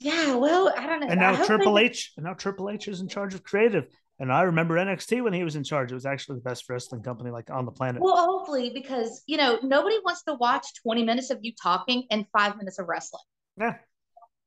[0.00, 1.08] Yeah, well, I don't know.
[1.08, 3.86] and now Triple they- H, and now Triple H is in charge of creative.
[4.20, 5.92] And I remember NXT when he was in charge.
[5.92, 8.02] It was actually the best wrestling company like on the planet.
[8.02, 12.26] Well, hopefully, because you know nobody wants to watch 20 minutes of you talking and
[12.36, 13.22] five minutes of wrestling.
[13.58, 13.76] Yeah.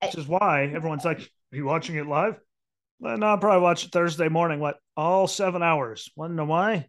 [0.02, 2.38] Which is why everyone's like, Are you watching it live?
[3.00, 4.60] Well, no, I'll probably watch it Thursday morning.
[4.60, 4.78] What?
[4.98, 6.10] All seven hours.
[6.16, 6.88] Want to know why?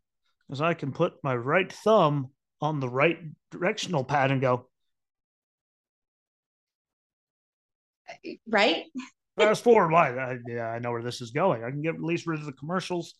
[0.48, 3.18] Because I can put my right thumb on the right
[3.50, 4.68] directional pad and go,
[8.46, 8.84] Right?
[9.36, 9.90] fast forward.
[9.90, 10.16] Why?
[10.16, 11.64] I, yeah, I know where this is going.
[11.64, 13.14] I can get at least rid of the commercials.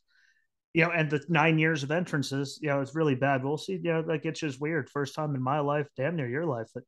[0.75, 3.45] You know, and the nine years of entrances, you know, it's really bad.
[3.45, 3.75] We'll see.
[3.75, 4.89] You know, that gets just weird.
[4.89, 6.85] First time in my life, damn near your life, that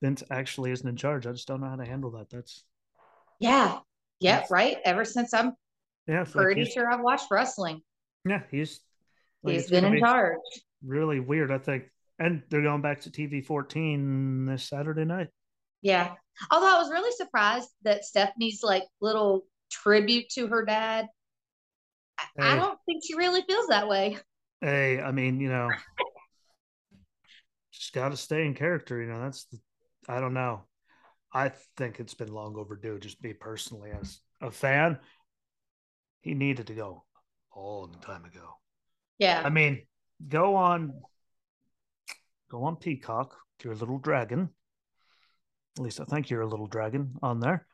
[0.00, 1.26] Vince actually isn't in charge.
[1.26, 2.30] I just don't know how to handle that.
[2.30, 2.64] That's
[3.38, 3.78] Yeah.
[4.20, 4.40] Yeah.
[4.40, 4.50] Yes.
[4.50, 4.78] Right.
[4.84, 5.52] Ever since I'm
[6.06, 7.80] yeah, it's like pretty sure I've watched wrestling,
[8.26, 8.80] Yeah, he's
[9.42, 10.38] like, he's it's been in be charge.
[10.84, 11.84] Really weird, I think.
[12.18, 15.28] And they're going back to TV 14 this Saturday night.
[15.84, 16.14] Yeah.
[16.50, 21.06] Although I was really surprised that Stephanie's like little tribute to her dad.
[22.18, 24.18] I- I don't think she really feels that way.
[24.60, 25.70] Hey, I mean, you know,
[27.70, 29.00] just got to stay in character.
[29.00, 29.58] You know, that's the,
[30.08, 30.64] I don't know.
[31.32, 32.98] I think it's been long overdue.
[32.98, 34.98] Just me personally, as a fan,
[36.22, 37.04] he needed to go
[37.54, 38.56] a long time ago.
[39.18, 39.42] Yeah.
[39.44, 39.86] I mean,
[40.26, 40.94] go on,
[42.50, 43.36] go on Peacock.
[43.62, 44.50] You're a little dragon.
[45.76, 47.66] At least I think you're a little dragon on there.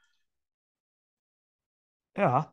[2.16, 2.44] Yeah,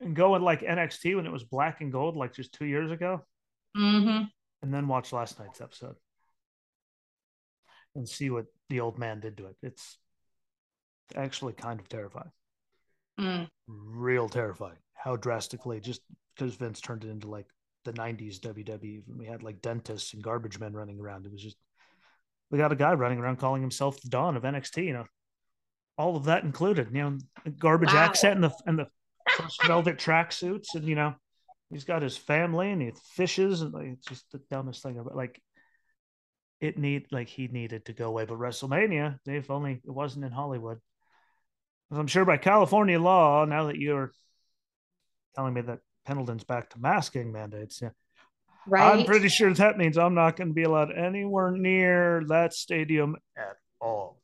[0.00, 3.24] and go like NXT when it was black and gold, like just two years ago.
[3.76, 4.24] Mm-hmm.
[4.62, 5.96] And then watch last night's episode
[7.94, 9.56] and see what the old man did to it.
[9.62, 9.98] It's
[11.14, 12.30] actually kind of terrifying.
[13.18, 13.48] Mm.
[13.66, 14.78] Real terrifying.
[14.94, 16.02] How drastically, just
[16.34, 17.46] because Vince turned it into like
[17.84, 21.26] the 90s WWE, when we had like dentists and garbage men running around.
[21.26, 21.56] It was just,
[22.50, 25.06] we got a guy running around calling himself the Don of NXT, you know,
[25.96, 27.18] all of that included, you know,
[27.58, 28.00] garbage wow.
[28.00, 28.86] accent and the, and the
[29.36, 30.74] first velvet tracksuits.
[30.74, 31.14] And, you know,
[31.70, 35.16] he's got his family and he fishes and like, it's just the dumbest thing about
[35.16, 35.40] like,
[36.60, 38.24] it need like he needed to go away.
[38.24, 40.78] But WrestleMania, if only it wasn't in Hollywood.
[41.90, 44.12] I'm sure by California law, now that you're
[45.34, 47.90] telling me that Pendleton's back to masking mandates, yeah.
[48.66, 48.98] Right.
[48.98, 53.16] I'm pretty sure that means I'm not going to be allowed anywhere near that stadium
[53.36, 54.20] at all.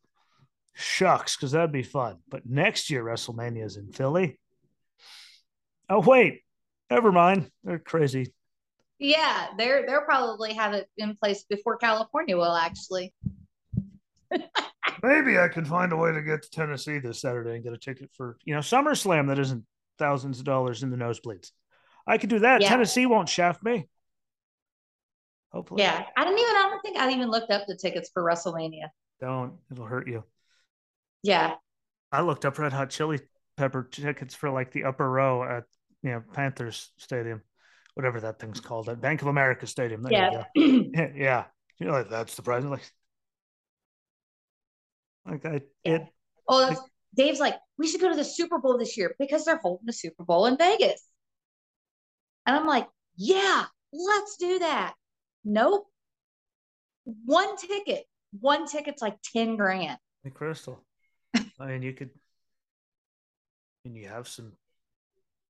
[0.74, 2.18] Shucks, because that'd be fun.
[2.28, 4.38] But next year, WrestleMania is in Philly.
[5.88, 6.42] Oh, wait.
[6.90, 7.50] Never mind.
[7.64, 8.34] They're crazy.
[8.98, 13.12] Yeah, they're they'll probably have it in place before California will actually.
[15.02, 17.78] Maybe I can find a way to get to Tennessee this Saturday and get a
[17.78, 19.64] ticket for you know SummerSlam that isn't
[19.98, 21.50] thousands of dollars in the nosebleeds.
[22.06, 22.62] I could do that.
[22.62, 22.70] Yeah.
[22.70, 23.88] Tennessee won't shaft me.
[25.52, 25.82] Hopefully.
[25.82, 26.54] Yeah, I didn't even.
[26.56, 28.88] I don't think I even looked up the tickets for WrestleMania.
[29.20, 29.54] Don't.
[29.70, 30.24] It'll hurt you.
[31.22, 31.54] Yeah.
[32.12, 33.20] I looked up Red Hot Chili
[33.56, 35.64] Pepper tickets for like the upper row at
[36.02, 37.42] you know Panthers Stadium,
[37.94, 40.02] whatever that thing's called, at Bank of America Stadium.
[40.02, 40.44] There yeah.
[40.54, 41.44] You yeah.
[41.78, 42.64] You know, like, that's the price.
[42.64, 42.90] Like,
[45.26, 45.94] like I, yeah.
[45.96, 46.02] it.
[46.48, 46.78] Oh, it,
[47.14, 49.92] Dave's like, we should go to the Super Bowl this year because they're holding the
[49.92, 51.02] Super Bowl in Vegas.
[52.46, 52.86] And I'm like,
[53.16, 54.94] yeah, let's do that.
[55.46, 55.86] Nope.
[57.24, 58.04] One ticket.
[58.40, 59.96] One ticket's like 10 grand.
[60.24, 60.84] Hey, Crystal.
[61.60, 62.10] I mean, you could,
[63.84, 64.52] and you have some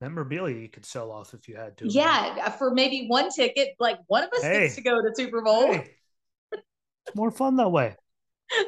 [0.03, 1.89] memorabilia you could sell off if you had to.
[1.89, 4.65] Yeah, uh, for maybe one ticket, like one of us hey.
[4.65, 5.73] gets to go to Super Bowl.
[5.73, 5.91] Hey.
[6.53, 7.97] It's more fun that way.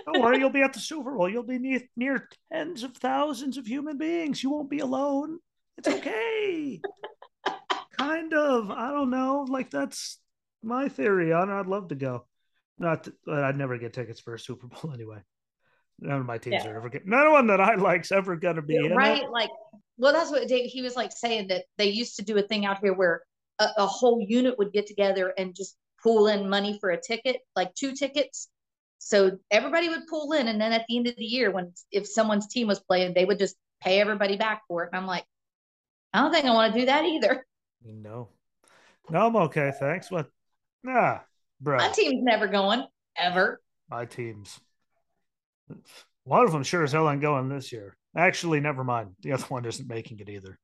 [0.06, 1.28] Don't worry, you'll be at the Super Bowl.
[1.28, 4.42] You'll be near, near tens of thousands of human beings.
[4.42, 5.38] You won't be alone.
[5.76, 6.80] It's okay.
[7.98, 8.70] kind of.
[8.70, 9.46] I don't know.
[9.48, 10.18] Like that's
[10.62, 11.54] my theory on it.
[11.54, 12.26] I'd love to go.
[12.78, 15.18] Not, that, I'd never get tickets for a Super Bowl anyway.
[16.00, 16.70] None of my teams yeah.
[16.70, 17.06] are ever get.
[17.06, 19.22] None of one that I like's ever gonna be yeah, right.
[19.24, 19.30] It.
[19.30, 19.50] Like,
[19.96, 20.70] well, that's what Dave.
[20.70, 23.22] He was like saying that they used to do a thing out here where
[23.58, 27.38] a, a whole unit would get together and just pool in money for a ticket,
[27.56, 28.48] like two tickets,
[28.98, 32.06] so everybody would pull in, and then at the end of the year, when if
[32.06, 34.90] someone's team was playing, they would just pay everybody back for it.
[34.92, 35.24] And I'm like,
[36.12, 37.46] I don't think I want to do that either.
[37.84, 38.28] No,
[39.08, 39.72] no, I'm okay.
[39.78, 40.10] Thanks.
[40.10, 40.30] What?
[40.82, 41.18] Nah,
[41.60, 41.78] bro.
[41.78, 42.84] My team's never going
[43.16, 43.60] ever.
[43.90, 44.58] My team's
[46.24, 47.96] one of them sure as hell ain't going this year.
[48.16, 49.10] Actually, never mind.
[49.22, 50.58] The other one isn't making it either.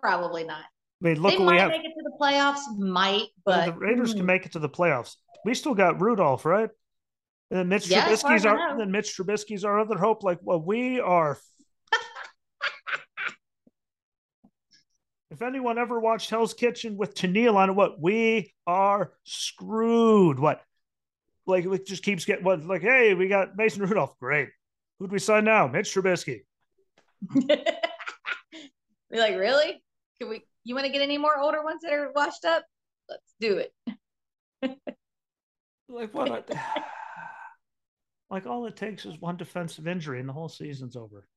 [0.00, 0.64] Probably not.
[1.02, 1.70] I mean, look, they might have.
[1.70, 2.78] make it to the playoffs.
[2.78, 4.18] Might, but the Raiders mm.
[4.18, 5.16] can make it to the playoffs.
[5.44, 6.70] We still got Rudolph, right?
[7.50, 10.22] And then Mitch yeah, Trubisky's our then Mitch Trubisky's our other hope.
[10.22, 11.38] Like, well, we are.
[15.30, 20.38] If anyone ever watched Hell's Kitchen with Tennille on it, what we are screwed.
[20.38, 20.62] What,
[21.46, 24.48] like, it just keeps getting what, like, hey, we got Mason Rudolph, great.
[24.98, 25.66] Who'd we sign now?
[25.66, 26.40] Mitch Trubisky.
[27.34, 29.82] We're like, really?
[30.20, 30.44] Can we?
[30.64, 32.64] You want to get any more older ones that are washed up?
[33.08, 33.72] Let's do it.
[35.88, 36.50] like what?
[38.28, 41.28] Like all it takes is one defensive injury and the whole season's over.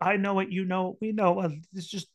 [0.00, 1.46] I know it, you know, we know.
[1.74, 2.08] It's just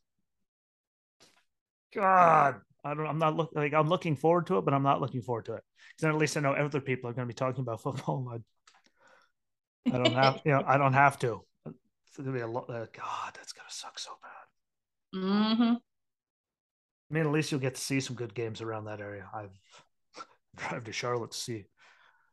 [1.96, 2.56] God.
[2.84, 3.08] I don't.
[3.08, 5.54] I'm not looking like I'm looking forward to it, but I'm not looking forward to
[5.54, 7.82] it because then at least I know other people are going to be talking about
[7.82, 8.32] football.
[8.32, 11.41] I, I don't have, you know, I don't have to.
[11.66, 12.70] It's gonna be a lot.
[12.70, 15.20] Uh, God, that's gonna suck so bad.
[15.20, 15.74] Mm-hmm.
[15.74, 19.28] I mean, at least you'll get to see some good games around that area.
[19.34, 19.58] I've
[20.56, 21.66] drive to Charlotte to see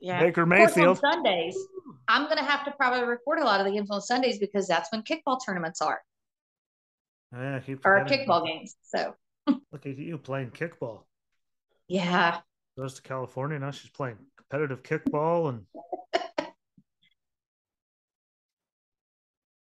[0.02, 0.20] yeah.
[0.20, 1.00] Baker Mayfield.
[1.02, 1.56] On Sundays.
[2.08, 4.66] I'm going to have to probably record a lot of the games on Sundays because
[4.66, 6.00] that's when kickball tournaments are.
[7.32, 8.76] Yeah, or kickball games.
[8.82, 9.14] So
[9.46, 11.04] look at you playing kickball.
[11.88, 12.40] Yeah.
[12.78, 13.70] Goes to California now.
[13.70, 15.66] She's playing competitive kickball and.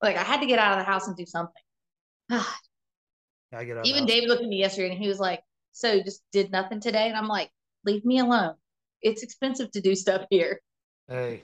[0.02, 1.62] like I had to get out of the house and do something.
[2.32, 6.04] I get out Even David looked at me yesterday and he was like, So you
[6.04, 7.08] just did nothing today.
[7.08, 7.50] And I'm like,
[7.86, 8.54] leave me alone.
[9.02, 10.62] It's expensive to do stuff here.
[11.08, 11.44] Hey,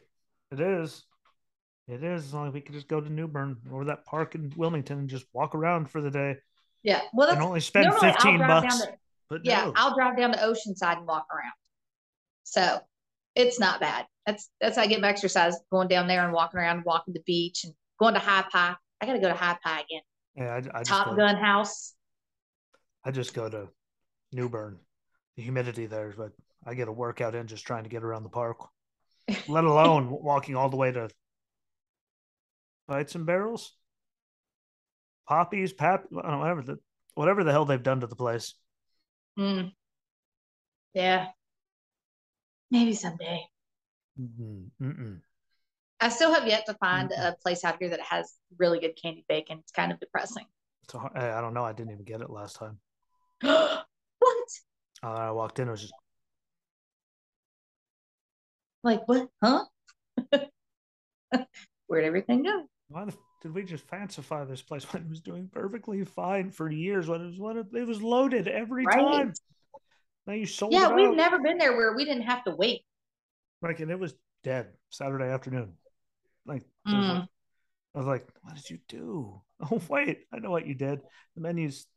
[0.51, 1.03] it is.
[1.88, 2.25] It is.
[2.25, 4.99] As long as we could just go to New Bern or that park in Wilmington
[4.99, 6.36] and just walk around for the day
[6.86, 7.01] Yeah.
[7.13, 8.81] Well, and only spend 15 bucks.
[8.81, 8.93] to-
[9.27, 9.73] but yeah, no.
[9.75, 11.53] I'll drive down to Oceanside and walk around.
[12.43, 12.79] So
[13.33, 14.05] it's not bad.
[14.27, 17.23] That's that's how I get my exercise going down there and walking around, walking the
[17.25, 18.75] beach and going to High Pie.
[19.01, 20.01] I gotta go to High Pie again.
[20.36, 21.95] yeah, I, I, Top go, Gun House.
[23.03, 23.67] I just go to
[24.31, 24.77] New Bern.
[25.38, 26.31] The humidity there, but
[26.65, 28.57] I get a workout in just trying to get around the park,
[29.47, 31.09] let alone walking all the way to
[32.88, 33.73] Bites and Barrels,
[35.28, 36.80] Poppies, Pap, I don't know, whatever the
[37.15, 38.53] whatever the hell they've done to the place.
[39.38, 39.71] Mm.
[40.93, 41.28] Yeah.
[42.71, 43.45] Maybe someday.
[44.19, 45.19] Mm-mm, mm-mm.
[45.99, 47.30] I still have yet to find Mm-mm.
[47.30, 49.59] a place out here that has really good candy bacon.
[49.59, 50.45] It's kind of depressing.
[50.89, 51.65] So, I I don't know.
[51.65, 52.80] I didn't even get it last time.
[53.41, 53.86] what?
[55.03, 55.67] Uh, I walked in.
[55.67, 55.93] It was just
[58.84, 59.28] Like what?
[59.41, 59.65] Huh?
[61.88, 62.67] Where'd everything go?
[62.88, 66.51] why the, f- did we just fancify this place when it was doing perfectly fine
[66.51, 67.07] for years?
[67.07, 68.99] When it was when it, it was loaded every Right.
[68.99, 69.33] time.
[70.27, 71.15] Now you sold Yeah, we've out.
[71.15, 72.81] never been there where we didn't have to wait.
[73.61, 74.13] like, and it was
[74.43, 75.73] dead Saturday afternoon.
[76.45, 77.19] Like, Mm.
[77.19, 77.29] like-
[77.95, 81.01] I was like, "What did you do?" Oh wait, I know what you did.
[81.36, 81.88] The menus.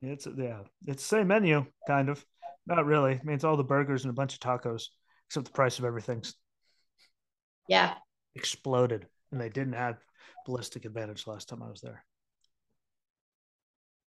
[0.00, 2.24] It's yeah, it's the same menu, kind of.
[2.66, 3.12] Not really.
[3.14, 4.84] I mean, it's all the burgers and a bunch of tacos,
[5.28, 6.34] except the price of everything's
[7.68, 7.94] Yeah.
[8.34, 9.98] exploded, and they didn't have
[10.46, 12.04] ballistic advantage last time I was there.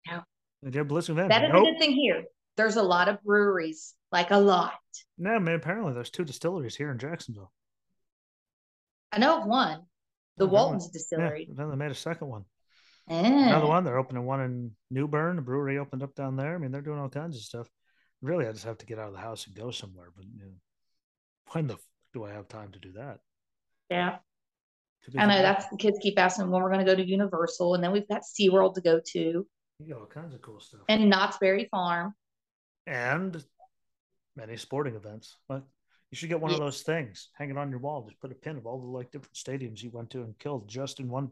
[0.07, 0.21] No.
[0.69, 1.31] Did ballistic advantage.
[1.31, 1.67] That is nope.
[1.67, 2.23] a good thing here.
[2.57, 4.73] There's a lot of breweries, like a lot.
[5.17, 5.55] No, man.
[5.55, 7.51] Apparently, there's two distilleries here in Jacksonville.
[9.11, 9.83] I know of one,
[10.37, 11.49] the Walton's Yeah, Distillery.
[11.53, 12.45] then they made a second one.
[13.09, 13.47] Eh.
[13.47, 13.83] Another one.
[13.83, 15.39] They're opening one in New Bern.
[15.39, 16.53] A brewery opened up down there.
[16.53, 17.67] I mean, they're doing all kinds of stuff.
[18.21, 20.09] Really, I just have to get out of the house and go somewhere.
[20.15, 20.51] But you know,
[21.53, 23.19] when the f- do I have time to do that?
[23.89, 24.17] Yeah.
[25.17, 27.83] I know that's the kids keep asking when we're going to go to Universal, and
[27.83, 29.47] then we've got SeaWorld to go to,
[29.79, 32.13] you got all kinds of cool stuff and Knott's Berry Farm.
[32.85, 33.41] and
[34.35, 35.37] many sporting events.
[35.47, 35.63] But
[36.11, 38.03] you should get one of those things, hang it on your wall.
[38.03, 40.67] Just put a pin of all the like different stadiums you went to and killed
[40.67, 41.29] just in one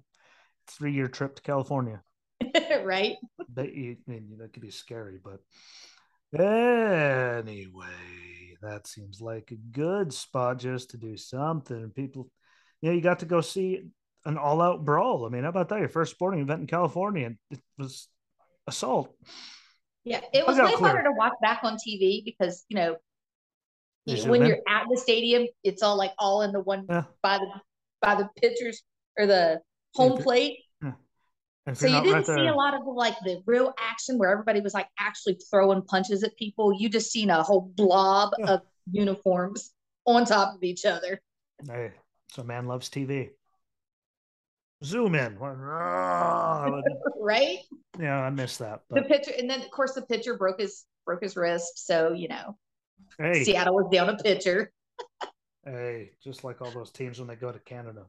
[0.69, 2.01] three-year trip to California.
[2.83, 3.15] right?
[3.49, 5.39] But you, I mean, that could be scary, but
[6.39, 7.87] anyway,
[8.61, 11.89] that seems like a good spot just to do something.
[11.89, 12.29] People,
[12.81, 13.83] you know, you got to go see
[14.25, 15.25] an all-out brawl.
[15.25, 15.79] I mean, how about that?
[15.79, 18.07] Your first sporting event in California, and it was
[18.67, 19.15] assault.
[20.03, 20.21] Yeah.
[20.33, 20.77] It was way clear.
[20.91, 22.95] harder to watch back on TV because, you know,
[24.05, 27.03] You when you're at the stadium, it's all like all in the one Yeah.
[27.21, 27.47] by the
[28.01, 28.83] by the pitchers
[29.17, 29.61] or the
[29.95, 30.59] home plate.
[31.73, 34.29] So you didn't right see there- a lot of the, like the real action where
[34.31, 36.73] everybody was like actually throwing punches at people.
[36.79, 38.51] You just seen a whole blob Yeah.
[38.51, 39.73] of uniforms
[40.05, 41.21] on top of each other.
[41.67, 41.91] Hey,
[42.31, 43.29] so man loves TV.
[44.83, 45.37] Zoom in.
[47.19, 47.57] Right?
[47.99, 48.81] yeah, I miss that.
[48.89, 51.85] The pitcher and then of course the pitcher broke his broke his wrist.
[51.85, 52.57] So, you know,
[53.17, 54.71] hey, Seattle was down a pitcher.
[55.65, 58.05] Hey, just like all those teams when they go to Canada,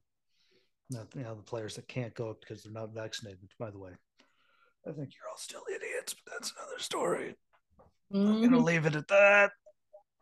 [0.90, 3.40] Not- you know the players that can't go because they're not vaccinated.
[3.42, 3.90] Which, by the way,
[4.86, 7.34] I think you're all still idiots, but that's another story.
[8.14, 8.64] I'm gonna Mhm.
[8.64, 9.50] leave it at that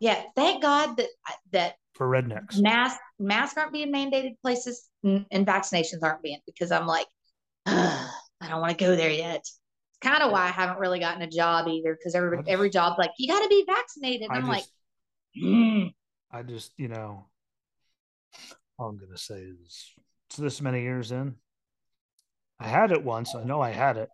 [0.01, 1.09] Yeah, thank God that
[1.53, 2.61] that for rednecks.
[2.61, 7.07] mask masks aren't being mandated places and, and vaccinations aren't being because I'm like,
[7.67, 9.37] I don't want to go there yet.
[9.37, 9.59] It's
[10.03, 12.99] kind of why I haven't really gotten a job either because every just- every job's
[12.99, 14.29] like you got to be vaccinated.
[14.31, 14.65] And I'm like,
[15.37, 15.95] "Mm,
[16.31, 17.27] I just, you know,
[18.79, 19.95] all I'm gonna say is,
[20.29, 21.37] it's this many years in.
[22.61, 23.35] I had it once.
[23.35, 24.11] I know I had it.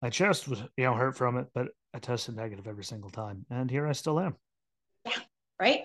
[0.00, 3.46] My chest was, you know, hurt from it, but I tested negative every single time,
[3.50, 4.36] and here I still am.
[5.62, 5.82] Right?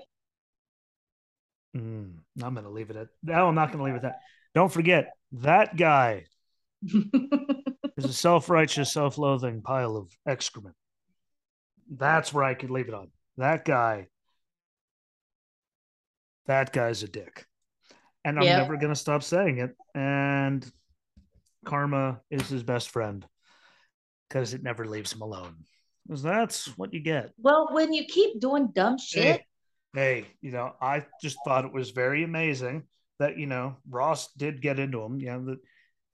[1.75, 3.07] Mm, I'm gonna leave it at.
[3.21, 4.19] No, I'm not gonna leave it at that.
[4.55, 6.25] Don't forget that guy
[6.83, 10.75] is a self-righteous, self-loathing pile of excrement.
[11.89, 13.11] That's where I could leave it on.
[13.37, 14.07] That guy.
[16.47, 17.45] That guy's a dick.
[18.25, 19.75] And I'm never going to stop saying it.
[19.93, 20.69] And
[21.65, 23.25] karma is his best friend
[24.27, 25.55] because it never leaves him alone.
[26.05, 27.31] Because that's what you get.
[27.37, 29.43] well, when you keep doing dumb shit,
[29.93, 32.83] Hey, you know, I just thought it was very amazing
[33.19, 35.19] that, you know, Ross did get into him.
[35.19, 35.59] You know, that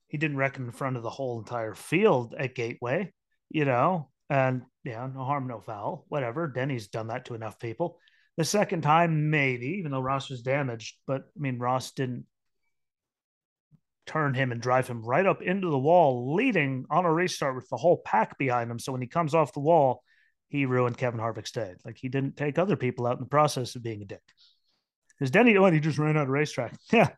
[0.08, 3.12] he didn't reckon in front of the whole entire field at Gateway,
[3.50, 6.46] you know, and yeah, no harm, no foul, whatever.
[6.46, 7.98] Denny's done that to enough people.
[8.36, 12.26] The second time, maybe, even though Ross was damaged, but I mean, Ross didn't
[14.06, 17.68] turn him and drive him right up into the wall, leading on a restart with
[17.68, 18.78] the whole pack behind him.
[18.78, 20.02] So when he comes off the wall,
[20.54, 21.74] he ruined Kevin Harvick's day.
[21.84, 24.22] Like he didn't take other people out in the process of being a dick.
[25.18, 26.76] Because Denny, what he just ran out of racetrack.
[26.92, 27.08] Yeah,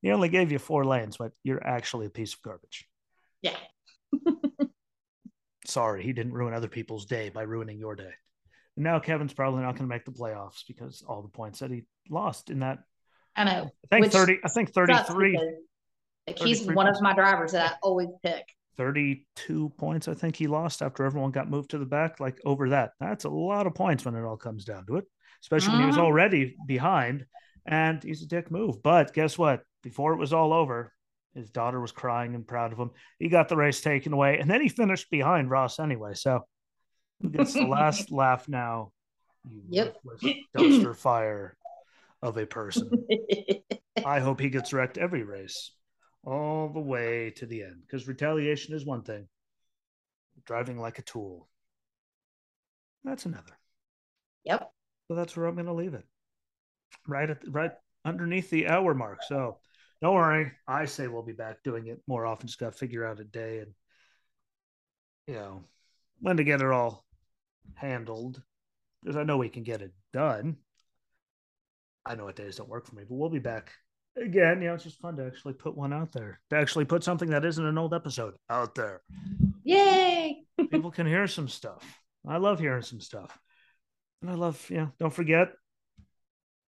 [0.00, 2.86] he only gave you four lanes, but you're actually a piece of garbage.
[3.42, 3.56] Yeah.
[5.66, 8.12] Sorry, he didn't ruin other people's day by ruining your day.
[8.76, 11.70] And now Kevin's probably not going to make the playoffs because all the points that
[11.72, 12.78] he lost in that.
[13.34, 13.70] I know.
[13.90, 14.38] I think thirty.
[14.44, 15.40] I think thirty-three.
[16.28, 17.00] Like he's one points.
[17.00, 18.44] of my drivers that I always pick.
[18.76, 22.70] 32 points, I think he lost after everyone got moved to the back, like over
[22.70, 22.92] that.
[23.00, 25.04] That's a lot of points when it all comes down to it,
[25.42, 26.04] especially when he was mm-hmm.
[26.04, 27.26] already behind.
[27.66, 28.82] And he's a dick move.
[28.82, 29.60] But guess what?
[29.82, 30.92] Before it was all over,
[31.34, 32.90] his daughter was crying and proud of him.
[33.18, 36.14] He got the race taken away, and then he finished behind Ross anyway.
[36.14, 36.44] So
[37.20, 38.92] who gets the last laugh now?
[39.68, 39.96] Yep.
[40.56, 41.56] dumpster fire
[42.22, 42.90] of a person.
[44.04, 45.72] I hope he gets wrecked every race
[46.24, 49.28] all the way to the end because retaliation is one thing,
[50.44, 51.48] driving like a tool.
[53.04, 53.58] That's another.
[54.44, 54.70] Yep.
[55.08, 56.04] So that's where I'm going to leave it.
[57.06, 57.72] Right at right
[58.04, 59.22] underneath the hour mark.
[59.22, 59.58] So
[60.00, 60.52] don't worry.
[60.66, 62.46] I say we'll be back doing it more often.
[62.46, 63.72] Just got to figure out a day and
[65.26, 65.64] you know
[66.20, 67.04] when to get it all
[67.74, 68.42] handled
[69.02, 70.56] because I know we can get it done.
[72.06, 73.72] I know what days don't work for me, but we'll be back
[74.16, 77.04] again, you know, it's just fun to actually put one out there, to actually put
[77.04, 79.02] something that isn't an old episode out there.
[79.64, 80.44] Yay!
[80.70, 81.84] People can hear some stuff.
[82.26, 83.38] I love hearing some stuff.
[84.22, 85.52] And I love, yeah, don't forget,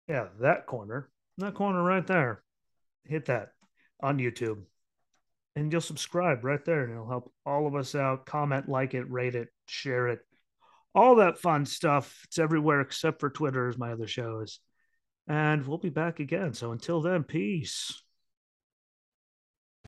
[0.08, 2.44] yeah, that corner, that corner right there.
[3.06, 3.50] Hit that
[4.02, 4.64] on YouTube.
[5.56, 8.26] And you'll subscribe right there, and it'll help all of us out.
[8.26, 10.20] Comment, like it, rate it, share it,
[10.96, 12.22] all that fun stuff.
[12.26, 14.60] It's everywhere except for Twitter, as my other shows.
[15.28, 16.54] And we'll be back again.
[16.54, 18.03] So until then, peace.